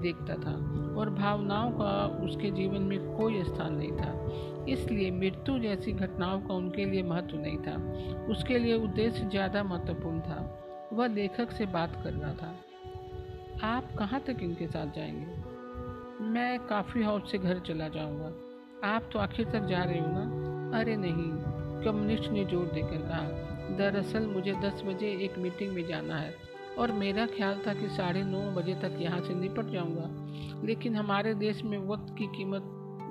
देखता 0.00 0.34
था 0.34 0.52
और 1.00 1.10
भावनाओं 1.10 1.70
का 1.70 1.90
उसके 2.24 2.50
जीवन 2.50 2.82
में 2.82 3.16
कोई 3.16 3.42
स्थान 3.44 3.74
नहीं 3.74 3.92
था। 3.92 4.64
इसलिए 4.68 5.10
मृत्यु 5.10 5.58
जैसी 5.58 5.92
घटनाओं 5.92 6.40
का 6.40 6.54
उनके 6.54 6.84
लिए 6.84 7.02
महत्व 7.02 7.36
नहीं 7.36 7.58
था। 7.58 8.26
उसके 8.32 8.58
लिए 8.58 8.74
उद्देश्य 8.74 9.28
ज़्यादा 9.28 9.62
महत्वपूर्ण 9.64 10.20
था। 10.20 10.40
वह 10.92 11.06
लेखक 11.06 11.50
से 11.50 11.66
बात 11.66 12.02
कर 12.04 12.12
रहा 12.12 12.32
था। 12.32 12.54
आप 13.64 13.88
कहाँ 13.98 14.20
तक 14.20 14.36
इनके 14.42 14.66
साथ 14.66 14.86
जाएँगे? 14.86 16.24
मैं 16.24 16.58
काफ़ी 16.66 17.02
हाउस 17.02 17.30
से 17.30 17.38
घर 17.38 17.58
चला 17.58 17.88
जाऊँगा। 17.88 18.32
आप 18.88 19.10
तो 19.12 19.18
आखिर 19.18 19.50
तक 19.50 19.60
जा 19.60 19.84
रहे 19.84 19.98
हो 19.98 20.06
ना? 20.06 20.78
अरे 20.80 20.96
नहीं, 20.96 21.30
कम्युनिस्ट 21.84 22.30
ने 22.30 22.44
ज़ोर 22.44 22.66
देकर 22.66 22.96
कहा, 22.96 23.22
दरअसल 23.76 24.26
मुझे 24.26 24.52
दस 24.52 24.82
बजे 24.86 25.10
एक 25.24 25.38
मीटिंग 25.38 25.74
में 25.74 25.86
जाना 25.86 26.16
है 26.16 26.34
और 26.78 26.92
मेरा 26.92 27.26
ख्याल 27.26 27.60
था 27.66 27.74
कि 27.74 27.88
साढ़े 27.88 28.22
नौ 28.22 28.40
बजे 28.50 28.74
तक 28.74 28.96
यहाँ 29.00 29.20
से 29.20 29.34
निपट 29.34 29.66
जाऊँगा, 29.66 30.08
लेकिन 30.66 30.96
हमारे 30.96 31.34
देश 31.34 31.62
में 31.64 31.78
वक्त 31.78 32.14
की 32.18 32.26
कीमत 32.26 32.62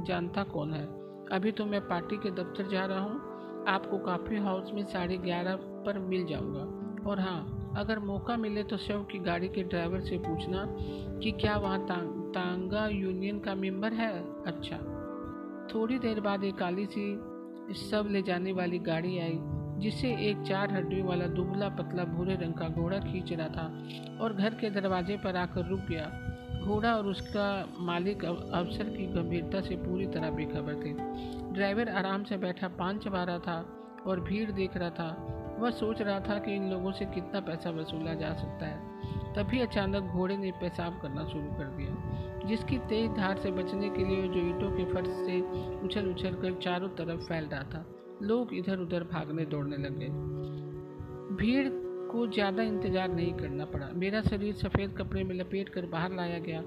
जानता 0.08 0.44
कौन 0.44 0.74
है? 0.74 0.86
अभी 1.32 1.51
तो 1.51 1.65
मैं 1.65 1.82
पार्टी 1.82 2.18
के 2.18 2.32
दफ्तर 2.32 2.68
जा 2.68 2.86
रहा 2.86 3.00
हूँ। 3.00 3.65
आपको 3.68 3.98
काफ़ी 3.98 4.38
हाउस 4.38 4.72
में 4.74 4.84
साढ़े 4.86 5.18
ग्यारह 5.18 5.56
पर 5.56 6.00
मिल 6.00 6.25
जाऊँगा। 6.25 7.10
और 7.10 7.20
हाँ 7.20 7.58
अगर 7.77 7.99
मौका 7.99 8.38
मिले 8.38 8.63
तो 8.63 8.77
शव 8.77 9.03
की 9.03 9.19
गाड़ी 9.19 9.47
के 9.47 9.63
ड्राइवर 9.63 9.99
से 9.99 10.17
पूछना 10.17 10.65
कि 11.19 11.31
क्या 11.31 11.57
वहाँ 11.57 11.79
तांगा 12.33 12.88
यूनियन 12.88 13.39
का 13.39 13.55
मेंबर 13.55 13.93
है? 13.93 14.11
अच्छा। 14.45 14.77
थोड़ी 15.73 15.99
देर 15.99 16.19
बाद 16.19 16.43
एक 16.43 16.55
काली 16.55 16.85
सी 16.85 17.75
सब 17.75 18.07
ले 18.11 18.21
जाने 18.21 18.51
वाली 18.51 18.79
गाड़ी 18.79 19.19
आई 19.19 19.39
जिसे 19.79 20.07
एक 20.29 20.41
चार 20.47 20.71
हड्डियों 20.71 21.07
वाला 21.07 21.25
दुबला 21.25 21.69
पतला 21.69 22.03
भूरे 22.03 22.35
रंग 22.35 22.53
का 22.53 22.67
घोड़ा 22.67 22.99
खींच 22.99 23.31
रहा 23.33 23.47
था 23.47 24.19
और 24.21 24.33
घर 24.33 24.53
के 24.53 24.69
दरवाजे 24.69 25.17
पर 25.17 25.35
आकर 25.35 25.65
रुक 25.65 25.79
गया। 25.79 26.11
घोड़ा 26.65 26.95
और 26.95 27.05
उसका 27.05 27.67
मालिक 27.79 28.25
अवसर 28.25 28.89
की 28.89 29.05
गंभीरता 29.05 29.61
से 29.61 29.75
पूरी 29.75 30.07
तरह 30.07 30.31
बेखबर 30.31 30.73
थे। 30.75 30.93
ड्राइवर 31.53 31.89
आराम 31.89 32.23
से 32.23 32.38
बैठा, 32.38 32.67
पान 32.67 32.97
चबा 32.97 33.23
रहा 33.23 33.39
था 33.39 33.65
और 34.05 34.19
भीड़ 34.19 34.51
देख 34.51 34.77
रहा 34.77 34.89
था 34.89 35.35
वह 35.59 35.71
सोच 35.71 36.01
रहा 36.01 36.19
था 36.19 36.37
कि 36.39 36.55
इन 36.55 36.69
लोगों 36.69 36.91
से 36.91 37.05
कितना 37.05 37.39
पैसा 37.39 37.69
वसूला 37.69 38.13
जा 38.13 38.33
सकता 38.33 38.65
है। 38.65 39.33
तभी 39.33 39.59
अचानक 39.59 40.03
घोड़े 40.03 40.37
ने 40.37 40.51
पेशाब 40.51 40.99
करना 41.01 41.25
शुरू 41.25 41.51
कर 41.57 41.65
दिया, 41.77 42.47
जिसकी 42.47 42.77
तेज 42.77 43.11
धार 43.11 43.37
से 43.37 43.51
बचने 43.51 43.89
के 43.89 44.05
लिए 44.05 44.27
जो 44.27 44.39
ईंटों 44.39 44.71
के 44.71 44.85
फर्श 44.85 45.09
से 45.25 45.39
उछल 45.85 46.07
उछल 46.07 46.33
कर 46.33 46.53
चारों 46.53 46.89
तरफ़ 46.89 47.21
फैल 47.21 47.45
रहा 47.45 47.63
था, 47.63 47.85
लोग 48.21 48.53
इधर 48.53 48.79
उधर 48.79 49.03
भागने 49.03 49.45
दौड़ने 49.45 49.77
लगे। 49.77 50.09
भीड़ 51.35 51.67
को 52.11 52.27
ज़्यादा 52.27 52.63
इंतज़ार 52.63 53.09
नहीं 53.09 53.33
करना 53.33 53.65
पड़ा। 53.65 53.89
मेरा 53.93 54.21
शरीर 54.21 54.53
सफ़ेद 54.53 54.95
कपड़े 54.97 55.23
में 55.23 55.35
लपेट 55.35 55.69
कर 55.69 55.85
बाहर 55.85 56.11
लाया 56.11 56.39
गया 56.39 56.59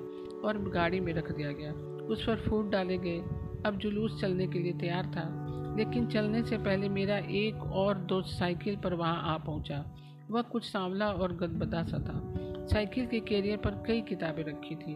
और 0.44 0.58
गाड़ी 0.70 1.00
में 1.00 1.12
रख 1.14 1.32
दिया 1.32 1.52
गया। 1.52 1.72
उस 2.06 2.24
पर 2.26 2.36
फूट 2.36 2.70
डाले 2.70 2.98
गए। 2.98 3.18
अब 3.66 3.78
जुलूस 3.78 4.20
चलने 4.20 4.46
के 4.46 4.58
लिए 4.58 4.72
तैयार 4.72 5.06
था। 5.06 5.41
लेकिन 5.76 6.06
चलने 6.06 6.42
से 6.42 6.58
पहले 6.58 6.88
मेरा 6.88 7.16
एक 7.18 7.62
और 7.62 7.98
दोस्त 7.98 8.38
साइकिल 8.38 8.76
पर 8.76 8.94
वहाँ 8.94 9.22
आ 9.34 9.38
पहुँचा। 9.38 9.84
वह 10.30 10.42
कुछ 10.42 10.72
सांवला 10.72 11.08
और 11.08 11.32
गदबदा 11.32 11.82
सा 11.82 11.98
था। 11.98 12.34
साइकिल 12.66 13.06
के 13.06 13.20
कैरियर 13.20 13.56
पर 13.56 13.70
कई 13.70 14.00
किताबें 14.00 14.44
रखी 14.44 14.74
थी 14.74 14.94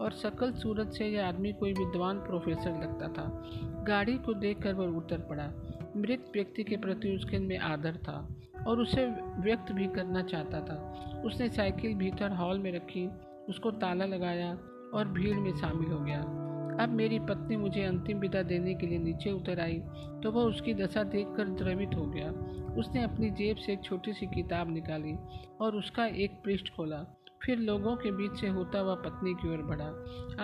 और 0.00 0.10
सकल 0.10 0.52
सूरत 0.52 0.92
से 0.92 1.06
यह 1.06 1.28
आदमी 1.28 1.52
कोई 1.52 1.72
विद्वान 1.72 2.18
प्रोफेसर 2.18 2.70
लगता 2.70 3.08
था। 3.08 3.50
गाड़ी 3.84 4.14
को 4.14 4.34
देखकर 4.34 4.74
वह 4.74 4.86
उतर 4.86 5.18
पड़ा। 5.18 5.52
मृत 5.96 6.30
व्यक्ति 6.34 6.64
के 6.64 6.76
प्रति 6.76 7.16
उसके 7.16 7.38
में 7.38 7.58
आदर 7.58 7.96
था 7.96 8.28
और 8.66 8.80
उसे 8.80 9.06
व्यक्त 9.40 9.72
भी 9.72 9.86
करना 9.86 10.22
चाहता 10.22 10.60
था। 10.60 10.94
उसने 11.26 11.48
साइकिल 11.48 11.94
भीतर 11.94 12.30
हॉल 12.30 12.58
में 12.58 12.72
रखी, 12.72 13.10
उसको 13.48 13.70
ताला 13.70 14.04
लगाया 14.04 14.58
और 14.94 15.08
भीड़ 15.08 15.36
में 15.36 15.56
शामिल 15.56 15.92
हो 15.92 15.98
गया। 15.98 16.47
अब 16.80 16.88
मेरी 16.88 17.18
पत्नी 17.18 17.56
मुझे 17.56 17.82
अंतिम 17.82 18.18
विदा 18.18 18.42
देने 18.42 18.74
के 18.74 18.86
लिए 18.86 18.98
नीचे 18.98 19.30
उतर 19.32 19.60
आई 19.60 19.78
तो 20.22 20.30
वह 20.30 20.42
उसकी 20.42 20.74
दशा 20.74 21.02
देखकर 21.02 21.48
द्रवित 21.48 21.94
हो 21.96 22.06
गया। 22.06 22.30
उसने 22.74 23.02
अपनी 23.02 23.30
जेब 23.30 23.56
से 23.56 23.72
एक 23.72 23.82
छोटी 23.84 24.12
सी 24.12 24.26
किताब 24.26 24.70
निकाली 24.70 25.14
और 25.60 25.76
उसका 25.76 26.06
एक 26.06 26.40
पृष्ठ 26.44 26.68
खोला। 26.76 27.04
फिर 27.42 27.58
लोगों 27.58 27.96
के 27.96 28.10
बीच 28.10 28.40
से 28.40 28.48
होता 28.48 28.78
हुआ 28.78 28.94
पत्नी 28.94 29.34
की 29.34 29.48
ओर 29.48 29.62
बढ़ा। 29.62 29.86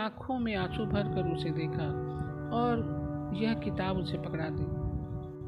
आँखों 0.04 0.38
में 0.38 0.54
आँसू 0.54 0.84
भर 0.86 1.02
कर 1.02 1.32
उसे 1.32 1.50
देखा 1.50 1.86
और 2.56 2.82
यह 3.36 3.54
किताब 3.54 3.96
उसे 3.96 4.18
पकड़ा 4.18 4.48
दी। 4.50 4.66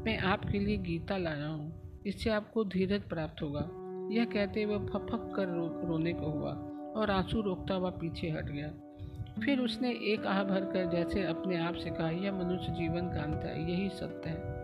मैं 0.03 0.17
आपके 0.17 0.59
लिए 0.59 0.77
गीता 0.77 1.17
लाया 1.17 1.47
हूँ। 1.47 2.01
इससे 2.07 2.29
आपको 2.29 2.63
धीरज 2.63 3.01
प्राप्त 3.01 3.41
होगा। 3.41 3.69
यह 4.11 4.25
कहते 4.25 4.63
हुए 4.63 4.77
फपक 4.77 5.31
कर 5.35 5.47
रो, 5.47 5.67
रोने 5.85 6.13
को 6.13 6.31
हुआ 6.31 6.51
और 7.01 7.11
आँसू 7.11 7.41
रोकता 7.41 7.73
हुआ 7.73 7.89
पीछे 7.89 8.29
हट 8.29 8.45
गया। 8.45 8.73
फिर 9.45 9.59
उसने 9.59 9.91
एक 10.03 10.25
आह 10.25 10.43
भरकर 10.43 10.89
जैसे 10.91 11.23
अपने 11.23 11.57
आप 11.59 11.75
से 11.75 11.89
कहा, 11.89 12.09
यह 12.09 12.31
मनुष्य 12.33 12.73
जीवन 12.73 13.09
का 13.09 13.21
अंत 13.21 13.43
है, 13.45 13.59
यही 13.71 13.89
सत्य 13.89 14.29
है। 14.29 14.55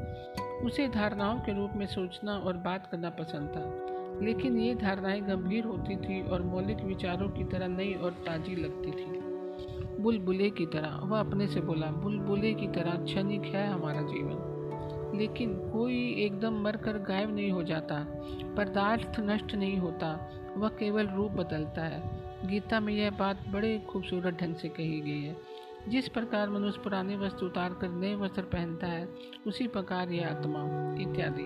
उसे 0.66 0.88
धारणाओं 0.88 1.40
के 1.40 1.54
रूप 1.54 1.72
में 1.76 1.86
सोचना 1.86 2.34
और 2.38 2.58
बात 2.58 2.88
करना 2.92 3.10
पसंद 3.10 3.50
था, 3.50 4.26
लेकिन 4.26 4.58
ये 4.60 4.76
धारणाएँ 4.76 5.22
गंभीर 5.22 5.64
होती 5.64 5.96
थी 5.96 6.22
और 6.22 6.42
मौलिक 6.44 6.84
विचारों 6.84 7.30
की 7.30 7.44
तरह 7.44 7.68
नई 7.68 7.94
और 7.94 8.12
ताजी 8.26 8.56
लगती 8.56 8.92
थी। 8.92 9.22
बुलबुले 10.02 10.50
की 10.50 10.66
तरह, 10.66 10.96
वह 10.98 11.20
अपने 11.20 11.48
से 11.48 11.62
बोला, 11.62 11.88
बुलबुले 11.88 12.54
की 12.54 12.68
तरह 12.68 13.04
क्षणिक 13.04 13.46
है 13.46 13.68
हमारा 13.68 14.02
जीवन, 14.02 15.16
लेकिन 15.18 15.54
कोई 15.70 15.98
एकदम 16.18 16.62
मरकर 16.62 16.98
गायब 17.00 17.36
नहीं 17.36 17.52
हो 17.52 17.64
जाता 17.64 18.06
पदार्थ 18.58 19.20
नष्ट 19.20 19.56
नहीं 19.56 19.78
होता, 19.78 20.18
वह 20.58 20.70
केवल 20.70 21.08
रूप 21.08 21.32
बदलता 21.32 21.84
है। 21.84 22.02
गीता 22.44 22.80
में 22.80 22.94
यह 22.94 23.12
बात 23.12 23.48
बड़े 23.50 23.78
खूबसूरत 23.90 24.38
ढंग 24.42 24.56
से 24.56 24.70
कही 24.70 25.00
गई 25.02 25.22
है। 25.22 25.36
जिस 25.90 26.08
प्रकार 26.10 26.50
मनुष्य 26.50 26.82
पुराने 26.84 27.16
वस्त्र 27.16 27.46
उतार 27.46 27.74
कर 27.74 27.90
नए 27.90 28.16
वस्त्र 28.16 28.42
पहनता 28.42 28.88
है, 28.88 29.08
उसी 29.48 29.68
प्रकार 29.68 30.12
यह 30.12 30.28
आत्मा, 30.28 30.62
इत्यादि। 31.02 31.46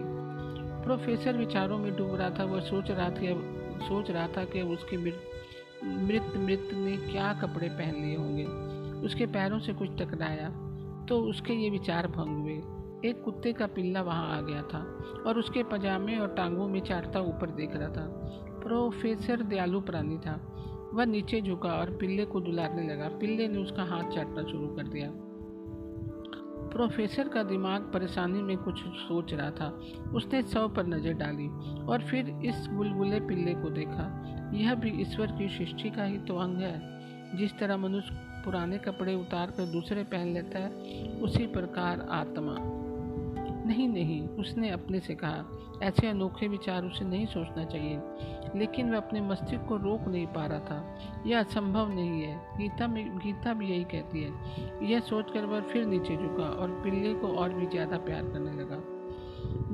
प्रोफेसर 0.83 1.37
विचारों 1.37 1.77
में 1.77 1.95
डूब 1.95 2.15
रहा 2.15 2.29
था, 2.29 2.43
वह 2.43 2.59
सोच 2.59 2.91
रहा 2.91 3.09
था 3.09 3.57
सोच 3.77 4.09
रहा 4.11 4.27
था 4.27 4.43
कि 4.45 4.61
उसके 4.61 4.97
मृत 4.97 6.33
मृत 6.37 6.69
ने 6.73 6.97
क्या 6.97 7.33
कपड़े 7.33 7.69
पहन 7.69 7.95
लिए 7.95 8.15
होंगे। 8.15 8.45
उसके 9.05 9.25
पैरों 9.25 9.59
से 9.59 9.73
कुछ 9.73 9.89
टकराया 9.97 10.49
तो 11.05 11.19
उसके 11.21 11.53
ये 11.53 11.69
विचार 11.69 12.07
भंग 12.07 12.37
हुए। 12.37 13.09
एक 13.09 13.21
कुत्ते 13.23 13.53
का 13.53 13.67
पिल्ला 13.67 14.01
वहाँ 14.01 14.37
आ 14.37 14.41
गया 14.41 14.61
था 14.63 14.79
और 15.27 15.39
उसके 15.39 15.63
पजामे 15.63 16.17
और 16.17 16.27
टांगों 16.27 16.67
में 16.67 16.79
चाटता 16.79 17.19
ऊपर 17.19 17.49
देख 17.49 17.75
रहा 17.75 17.89
था। 17.89 18.07
प्रोफेसर 18.63 19.41
दयालु 19.43 19.81
प्राणी 19.81 20.17
था। 20.17 20.39
वह 20.93 21.05
नीचे 21.05 21.41
झुका 21.41 21.69
और 21.69 21.89
पिल्ले 21.89 22.25
को 22.25 22.41
दुलारने 22.41 22.87
लगा। 22.87 23.07
पिल्ले 23.07 23.47
ने 23.47 23.57
उसका 23.57 23.83
हाथ 23.83 24.03
चाटना 24.03 24.43
शुरू 24.43 24.67
कर 24.67 24.87
दिया। 24.87 25.11
प्रोफेसर 26.71 27.27
का 27.27 27.43
दिमाग 27.43 27.81
परेशानी 27.81 28.41
में 28.41 28.57
कुछ 28.57 28.79
सोच 28.79 29.33
रहा 29.33 29.51
था। 29.51 29.81
उसने 30.13 30.41
सौ 30.41 30.67
पर 30.67 30.87
नज़र 30.87 31.13
डाली 31.13 31.47
और 31.85 32.01
फिर 32.01 32.41
इस 32.45 32.67
बुलबुले 32.67 33.19
पिल्ले 33.19 33.53
को 33.53 33.69
देखा। 33.69 34.23
यह 34.53 34.75
भी 34.75 35.01
ईश्वर 35.01 35.27
की 35.27 35.57
सृष्टि 35.57 35.89
का 35.89 36.03
ही 36.03 36.17
तो 36.17 36.37
अंग 36.37 36.57
है। 36.57 36.97
जिस 37.37 37.59
तरह 37.59 37.77
मनुष्य 37.77 38.09
पुराने 38.45 38.77
कपड़े 38.77 39.15
उतार 39.15 39.51
कर 39.51 39.65
दूसरे 39.65 40.03
पहन 40.03 40.27
लेता 40.27 40.59
है, 40.59 40.69
उसी 41.21 41.47
प्रकार 41.47 42.07
आत्मा। 42.11 42.55
नहीं 43.67 43.89
नहीं, 43.89 44.27
उसने 44.27 44.69
अपने 44.69 44.99
से 44.99 45.15
कहा। 45.15 45.45
ऐसे 45.83 46.07
अनोखे 46.07 46.47
विचार 46.47 46.83
उसे 46.85 47.05
नहीं 47.05 47.25
सोचना 47.25 47.65
चाहिए। 47.65 47.97
लेकिन 48.55 48.91
वह 48.91 48.97
अपने 48.97 49.21
मस्तिष्क 49.21 49.65
को 49.67 49.77
रोक 49.77 50.07
नहीं 50.07 50.27
पा 50.27 50.45
रहा 50.45 50.59
था। 50.59 50.97
यह 51.25 51.39
असंभव 51.39 51.89
नहीं 51.89 52.21
है। 52.21 52.57
गीता 52.57 52.87
में, 52.87 53.17
गीता 53.17 53.53
भी 53.53 53.67
यही 53.67 53.83
कहती 53.83 54.23
है। 54.23 54.89
यह 54.91 54.99
सोचकर 54.99 55.45
वह 55.45 55.61
फिर 55.61 55.85
नीचे 55.85 56.17
झुका 56.17 56.49
और 56.49 56.69
पिल्ले 56.69 57.13
को 57.13 57.27
और 57.27 57.53
भी 57.53 57.65
ज़्यादा 57.65 57.97
प्यार 57.97 58.23
करने 58.23 58.51
लगा। 58.51 58.83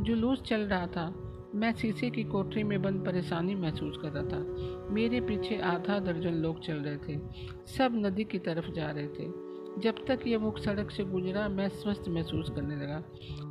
जुलूस 0.03 0.41
चल 0.41 0.61
रहा 0.61 0.87
था, 0.87 1.13
मैं 1.55 1.73
शीशे 1.73 2.09
की 2.09 2.23
कोठरी 2.23 2.63
में 2.63 2.81
बंद 2.81 3.05
परेशानी 3.05 3.55
महसूस 3.55 3.97
कर 4.01 4.09
रहा 4.09 4.23
था। 4.23 4.93
मेरे 4.93 5.21
पीछे 5.21 5.57
आधा 5.57 5.99
दर्जन 5.99 6.33
लोग 6.33 6.59
चल 6.59 6.73
रहे 6.73 6.97
थे। 6.97 7.19
सब 7.65 7.91
नदी 7.95 8.23
की 8.23 8.39
तरफ़ 8.39 8.71
जा 8.71 8.91
रहे 8.91 9.07
थे। 9.07 9.53
जब 9.81 9.95
तक 10.07 10.19
यह 10.27 10.39
मुख्य 10.39 10.63
सड़क 10.63 10.91
से 10.91 11.03
गुजरा, 11.03 11.47
मैं 11.49 11.69
स्वस्थ 11.69 12.03
महसूस 12.09 12.49
करने 12.49 12.75
लगा। 12.75 13.03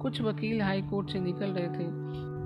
कुछ 0.02 0.20
वकील 0.20 0.62
हाई 0.62 0.82
कोर्ट 0.82 1.10
से 1.10 1.20
निकल 1.20 1.46
रहे 1.46 1.68
थे। 1.68 1.86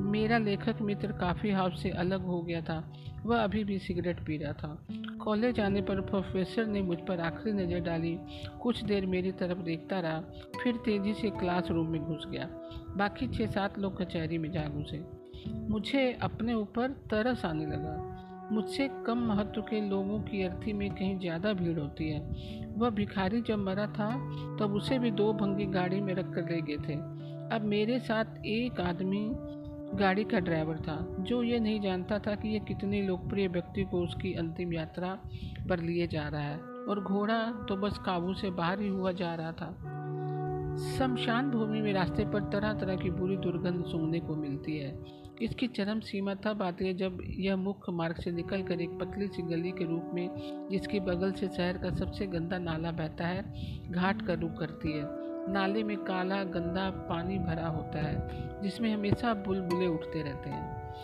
मेरा 0.01 0.39
लेखक 0.39 0.81
मित्र 0.83 1.13
काफ़ी 1.13 1.51
हाउस 1.51 1.83
से 1.83 1.91
अलग 1.91 2.25
हो 2.25 2.41
गया 2.43 2.61
था। 2.61 2.83
वह 3.27 3.39
अभी 3.39 3.65
भी 3.65 3.79
सिगरेट 3.79 4.25
पी 4.27 4.37
रहा 4.37 4.53
था। 4.53 4.87
कॉलेज 5.25 5.61
आने 5.61 5.81
पर 5.83 6.01
प्रोफेसर 6.01 6.67
ने 6.67 6.83
मुझ 6.83 6.99
पर 6.99 7.21
आखिरी 7.21 7.53
नज़र 7.53 7.81
डाली। 7.81 8.17
कुछ 8.63 8.83
देर 8.85 9.07
मेरी 9.07 9.33
तरफ़ 9.33 9.59
देखता 9.59 10.01
रहा, 10.01 10.21
फिर 10.63 10.77
तेज़ी 10.77 11.15
से 11.15 11.31
क्लासरूम 11.31 11.89
में 11.89 12.01
घुस 12.03 12.27
गया। 12.27 12.49
बाकी 12.97 13.29
छः 13.29 13.47
सात 13.47 13.79
लोग 13.79 14.01
कचहरी 14.03 14.39
में 14.39 14.51
जा 14.53 14.65
घुसे 14.69 15.05
मुझे 15.47 16.13
अपने 16.23 16.55
ऊपर 16.55 16.91
तरस 17.11 17.45
आने 17.45 17.67
लगा। 17.67 18.49
मुझसे 18.53 18.89
कम 19.07 19.19
महत्व 19.19 19.61
के 19.61 19.81
लोगों 19.81 20.21
की 20.21 20.43
अर्थी 20.43 20.73
में 20.73 20.91
कहीं 20.91 21.19
ज़्यादा 21.19 21.53
भीड़ 21.53 21.79
होती 21.79 22.09
है। 22.11 22.21
वह 22.77 22.91
भिखारी 22.91 23.41
जब 23.41 23.59
मरा 23.59 23.87
था, 23.87 24.11
तब 24.61 24.75
उसे 24.75 24.99
भी 24.99 25.11
दो 25.11 25.33
भंगी 25.33 25.67
गाड़ी 25.67 26.01
में 26.01 26.15
रख 26.15 26.35
कर 26.35 26.51
ले 26.51 26.61
गए 26.61 26.77
थे। 26.89 26.95
अब 27.57 27.65
मेरे 27.65 27.99
साथ 27.99 28.47
एक 28.47 28.81
आदमी 28.81 29.25
गाड़ी 29.95 30.25
का 30.25 30.39
ड्राइवर 30.39 30.77
था, 30.77 31.17
जो 31.21 31.43
ये 31.43 31.61
नहीं 31.61 31.81
जानता 31.81 32.19
था 32.19 32.35
कि 32.35 32.49
यह 32.49 32.59
कितने 32.59 33.03
लोकप्रिय 33.03 33.49
व्यक्ति 33.49 33.85
को 33.85 34.03
उसकी 34.03 34.35
अंतिम 34.35 34.73
यात्रा 34.73 35.19
पर 35.69 35.81
लिए 35.81 36.07
जा 36.07 36.29
रहा 36.29 36.41
है। 36.41 36.59
और 36.59 37.01
घोड़ा 37.01 37.53
तो 37.69 37.77
बस 37.77 37.99
काबू 37.99 38.35
से 38.35 38.51
बाहर 38.51 38.81
ही 38.81 38.89
हुआ 38.89 39.13
जा 39.13 39.35
रहा 39.35 39.53
था। 39.53 39.73
शमशान 40.99 41.51
भूमि 41.51 41.81
में 41.81 41.93
रास्ते 41.93 42.25
पर 42.25 42.41
तरह 42.41 42.73
तरह 42.73 42.97
की 42.97 43.11
बुरी 43.11 43.37
दुर्गंध 43.37 43.85
सूंघने 43.85 44.21
को 44.21 44.37
मिलती 44.37 44.79
है। 44.79 45.05
इसकी 45.43 45.67
चरम 45.67 46.01
सीमा 46.01 46.35
तब 46.35 46.63
आती 46.63 46.87
है 46.87 46.95
जब 46.95 47.19
यह 47.27 47.57
मुख्य 47.57 47.93
मार्ग 47.93 48.17
से 48.17 48.31
निकलकर 48.31 48.81
एक 48.81 48.91
पतली 48.91 49.29
सी 49.29 49.43
गली 49.43 49.71
के 49.71 49.85
रूप 49.85 50.11
में, 50.15 50.31
जिसके 50.71 51.01
बगल 51.01 51.33
से 51.33 51.49
शहर 51.49 51.79
का 51.79 51.91
सबसे 51.91 52.27
गंदा 52.27 52.59
नाला 52.59 52.91
बहता 52.91 53.27
है, 53.27 53.45
घाट 53.93 54.23
का 54.23 54.33
रुख 54.33 54.59
करती 54.59 54.93
है। 54.93 55.26
नाले 55.49 55.83
में 55.83 55.97
काला 55.97 56.45
गंदा 56.45 56.91
पानी 56.91 57.39
भरा 57.39 57.67
होता 57.67 57.99
है, 57.99 58.29
जिसमें 58.63 58.95
हमेशा 58.95 59.35
बुलबुले 59.35 59.87
उठते 59.87 60.23
रहते 60.23 60.51
हैं। 60.51 60.95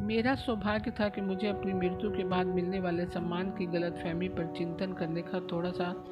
मेरा 0.00 0.34
सौभाग्य 0.34 0.90
था 0.90 1.08
कि 1.08 1.20
मुझे 1.20 1.48
अपनी 1.48 1.72
मृत्यु 1.72 2.10
के 2.10 2.24
बाद 2.24 2.46
मिलने 2.46 2.80
वाले 2.80 3.06
सम्मान 3.06 3.50
की 3.50 3.66
गलत 3.66 3.94
फहमी 3.94 4.28
पर 4.28 4.46
चिंतन 4.46 4.92
करने 4.92 5.22
का 5.22 5.40
थोड़ा 5.52 5.70
सा 5.70 6.04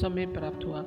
समय 0.00 0.26
प्राप्त 0.26 0.64
हुआ। 0.64 0.84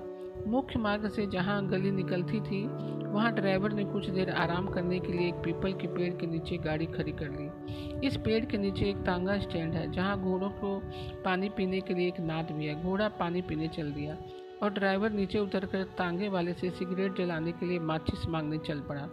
मुख्य 0.47 0.79
मार्ग 0.79 1.07
से 1.07 1.25
जहाँ 1.27 1.67
गली 1.67 1.91
निकलती 1.91 2.39
थी, 2.41 2.67
वहाँ 3.05 3.33
ड्राइवर 3.35 3.71
ने 3.71 3.83
कुछ 3.83 4.09
देर 4.09 4.29
आराम 4.29 4.67
करने 4.67 4.99
के 4.99 5.13
लिए 5.13 5.27
एक 5.27 5.33
पीपल 5.33 5.73
के 5.73 5.87
पेड़ 5.87 6.13
के 6.13 6.27
नीचे 6.27 6.57
गाड़ी 6.57 6.85
खड़ी 6.85 7.11
कर 7.11 7.29
ली। 7.29 8.07
इस 8.07 8.17
पेड़ 8.17 8.45
के 8.45 8.57
नीचे 8.57 8.85
एक 8.85 8.97
तांगा 8.97 9.37
स्टैंड 9.39 9.73
है, 9.73 9.91
जहाँ 9.91 10.21
घोड़ों 10.21 10.49
को 10.49 10.81
पानी 11.25 11.49
पीने 11.49 11.81
के 11.81 11.93
लिए 11.93 12.07
एक 12.07 12.19
नाद 12.19 12.51
भी 12.51 12.65
है। 12.65 12.83
घोड़ा 12.83 13.09
पानी 13.09 13.41
पीने 13.41 13.67
चल 13.67 13.91
दिया। 13.91 14.17
और 14.63 14.69
ड्राइवर 14.69 15.11
नीचे 15.11 15.39
उतरकर 15.39 15.83
तांगे 15.83 16.29
वाले 16.29 16.53
से 16.53 16.69
सिगरेट 16.69 17.17
जलाने 17.17 17.51
के 17.51 17.65
लिए 17.65 17.79
माचिस 17.79 18.27
मांगने 18.27 18.57
चल 18.57 18.79
पड़ा। 18.79 19.09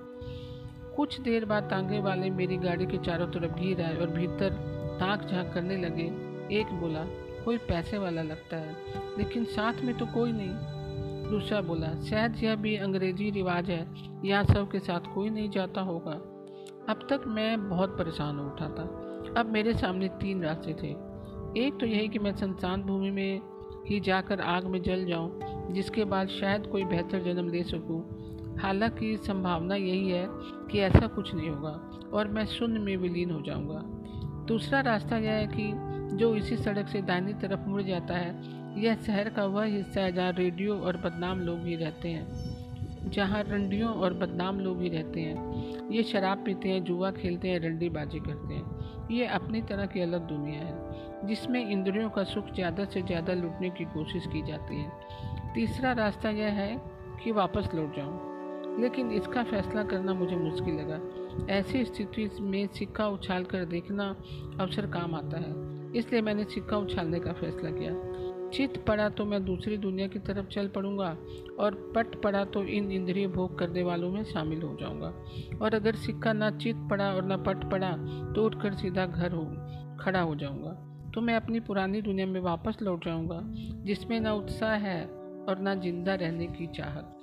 कुछ 0.96 1.20
देर 1.20 1.44
बाद 1.44 1.62
तांगे 1.62 2.00
वाले 2.00 2.30
मेरी 2.30 2.56
गाड़ी 2.56 2.86
के 2.86 2.98
चारों 2.98 3.26
तरफ़ 3.26 3.54
घिर 3.54 3.82
आए 3.82 3.96
और 3.96 4.06
भीतर 4.06 4.50
ताक 5.00 5.22
झाँक 5.22 5.52
करने 5.54 5.76
लगे। 5.76 6.04
एक 6.60 6.66
बोला, 6.66 7.04
कोई 7.44 7.58
पैसे 7.58 7.98
वाला 7.98 8.22
लगता 8.22 8.56
है, 8.56 8.76
लेकिन 9.18 9.44
साथ 9.44 9.82
में 9.82 9.98
तो 9.98 10.06
कोई 10.06 10.32
नहीं। 10.32 10.76
दूसरा 11.30 11.60
बोला, 11.60 12.00
शायद 12.00 12.36
यह 12.42 12.56
भी 12.56 12.76
अंग्रेज़ी 12.76 13.30
रिवाज 13.30 13.70
है, 13.70 13.86
यहाँ 14.24 14.44
सब 14.44 14.70
के 14.70 14.78
साथ 14.78 15.14
कोई 15.14 15.30
नहीं 15.30 15.50
जाता 15.50 15.80
होगा। 15.80 16.12
अब 16.88 17.06
तक 17.10 17.20
मैं 17.26 17.68
बहुत 17.68 17.98
परेशान 17.98 18.38
हो 18.38 18.46
उठा 18.46 18.68
था। 18.68 19.02
अब 19.38 19.46
मेरे 19.46 19.74
सामने 19.74 20.08
तीन 20.08 20.42
रास्ते 20.42 20.72
थे। 20.72 20.88
एक 21.66 21.76
तो 21.80 21.86
यही 21.86 22.08
कि 22.08 22.18
मैं 22.18 22.36
संसान 22.36 22.82
भूमि 22.82 23.10
में 23.10 23.40
ही 23.86 24.00
जाकर 24.00 24.40
आग 24.40 24.64
में 24.64 24.82
जल 24.82 25.04
जाऊँ, 25.04 25.40
जिसके 25.72 26.04
बाद 26.04 26.28
शायद 26.28 26.66
कोई 26.66 26.84
बेहतर 26.84 27.22
जन्म 27.22 27.48
ले 27.48 27.62
सकूँ। 27.62 28.02
हालाँकि 28.58 29.16
संभावना 29.16 29.74
यही 29.74 30.10
है 30.10 30.26
कि 30.70 30.78
ऐसा 30.78 31.06
कुछ 31.06 31.34
नहीं 31.34 31.48
होगा 31.48 32.00
और 32.12 32.28
मैं 32.28 32.46
शून्य 32.46 32.78
में 32.78 32.96
विलीन 32.96 33.30
हो 33.30 33.40
जाऊँगा। 33.40 33.82
दूसरा 34.46 34.80
रास्ता 34.80 35.18
यह 35.18 35.30
है 35.30 35.46
कि 35.46 35.72
जो 36.16 36.36
इसी 36.36 36.56
सड़क 36.56 36.88
से 36.88 37.02
दाहिनी 37.02 37.32
तरफ़ 37.32 37.60
मुड़ 37.60 37.82
जाता 37.82 38.14
है 38.14 38.56
यह 38.82 38.94
शहर 38.94 39.28
का 39.28 39.44
वह 39.44 39.64
हिस्सा 39.64 40.00
है 40.00 40.12
जहाँ 40.12 40.32
रेडियो 40.32 40.76
और 40.76 40.96
बदनाम 40.96 41.40
लोग 41.40 41.58
भी 41.58 41.76
रहते 41.76 42.08
हैं 42.08 43.10
जहाँ 43.10 43.42
रंडियों 43.42 43.90
और 43.90 44.14
बदनाम 44.14 44.60
लोग 44.60 44.78
भी 44.78 44.88
रहते 44.88 45.20
हैं। 45.20 45.90
ये 45.90 46.02
शराब 46.02 46.38
पीते 46.38 46.68
हैं 46.68 46.84
जुआ 46.84 47.10
खेलते 47.10 47.48
हैं 47.48 47.60
रंडी 47.60 47.88
बाजी 47.88 48.18
करते 48.18 48.54
हैं। 48.54 49.08
ये 49.10 49.26
अपनी 49.26 49.62
तरह 49.62 49.86
की 49.86 50.00
अलग 50.00 50.28
दुनिया 50.28 50.60
है। 50.60 50.85
जिसमें 51.24 51.60
इंद्रियों 51.62 52.08
का 52.10 52.24
सुख 52.24 52.52
ज़्यादा 52.54 52.84
से 52.84 53.02
ज़्यादा 53.02 53.34
लूटने 53.34 53.70
की 53.70 53.84
कोशिश 53.84 54.26
की 54.26 54.42
जाती 54.42 54.80
है। 54.80 55.52
तीसरा 55.54 55.92
रास्ता 55.94 56.30
यह 56.30 56.52
है 56.52 56.76
कि 57.22 57.32
वापस 57.32 57.68
लौट 57.74 57.96
जाऊँ। 57.96 58.34
लेकिन 58.80 59.10
इसका 59.12 59.42
फैसला 59.44 59.82
करना 59.84 60.14
मुझे 60.14 60.36
मुश्किल 60.36 60.74
लगा। 60.74 61.00
ऐसी 61.52 61.84
स्थिति 61.84 62.28
में 62.42 62.66
सिक्का 62.68 63.06
उछाल 63.08 63.44
कर 63.44 63.64
देखना 63.64 64.04
अवसर 64.60 64.86
काम 64.86 65.14
आता 65.14 65.38
है, 65.38 65.52
इसलिए 65.98 66.20
मैंने 66.22 66.44
सिक्का 66.44 66.76
उछालने 66.76 67.20
का 67.20 67.32
फैसला 67.32 67.70
किया। 67.70 67.92
चित 68.48 68.76
पड़ा 68.86 69.08
तो 69.08 69.24
मैं 69.24 69.44
दूसरी 69.44 69.76
दुनिया 69.76 70.06
की 70.08 70.18
तरफ़ 70.18 70.46
चल 70.46 70.68
पड़ूँगा 70.68 71.16
और 71.58 71.74
पट 71.94 72.20
पड़ा 72.22 72.44
तो 72.44 72.62
इन 72.64 72.90
इंद्रिय 72.92 73.26
भोग 73.28 73.58
करने 73.58 73.82
वालों 73.82 74.10
में 74.10 74.22
शामिल 74.24 74.62
हो 74.62 74.76
जाऊँगा। 74.80 75.12
और 75.62 75.74
अगर 75.74 75.94
सिक्का 75.96 76.32
ना 76.32 76.50
चित 76.58 76.86
पड़ा 76.90 77.12
और 77.14 77.24
ना 77.24 77.36
पट 77.38 77.70
पड़ा 77.70 77.90
तो 78.34 78.44
उठकर 78.46 78.74
सीधा 78.74 79.06
घर 79.06 79.32
हो, 79.32 79.44
खड़ा 80.00 80.20
हो 80.20 80.34
जाऊँगा। 80.34 80.82
तो 81.16 81.20
मैं 81.20 81.34
अपनी 81.34 81.60
पुरानी 81.60 82.02
दुनिया 82.02 82.26
में 82.26 82.40
वापस 82.40 82.76
लौट 82.82 83.04
जाऊँगा, 83.04 83.40
जिसमें 83.84 84.20
ना 84.20 84.32
उत्साह 84.32 84.72
है 84.72 85.06
और 85.48 85.58
ना 85.58 85.74
ज़िंदा 85.74 86.14
रहने 86.14 86.46
की 86.46 86.66
चाहत। 86.66 87.16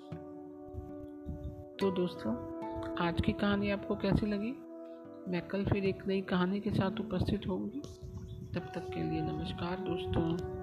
तो 1.80 1.92
दोस्तों, 1.92 2.34
आज 3.08 3.22
की 3.22 3.32
कहानी 3.32 3.72
आपको 3.72 3.96
कैसी 3.96 4.26
लगी? 4.26 4.52
मैं 5.32 5.42
कल 5.42 5.66
फिर 5.66 5.86
एक 5.86 6.08
नई 6.08 6.22
कहानी 6.22 6.60
के 6.60 6.70
साथ 6.70 7.00
उपस्थित 7.00 7.48
होंगी 7.48 7.82
तब 8.56 8.72
तक 8.76 8.92
के 8.94 9.04
लिए 9.04 9.22
नमस्कार 9.22 9.78
दोस्तों। 9.80 10.63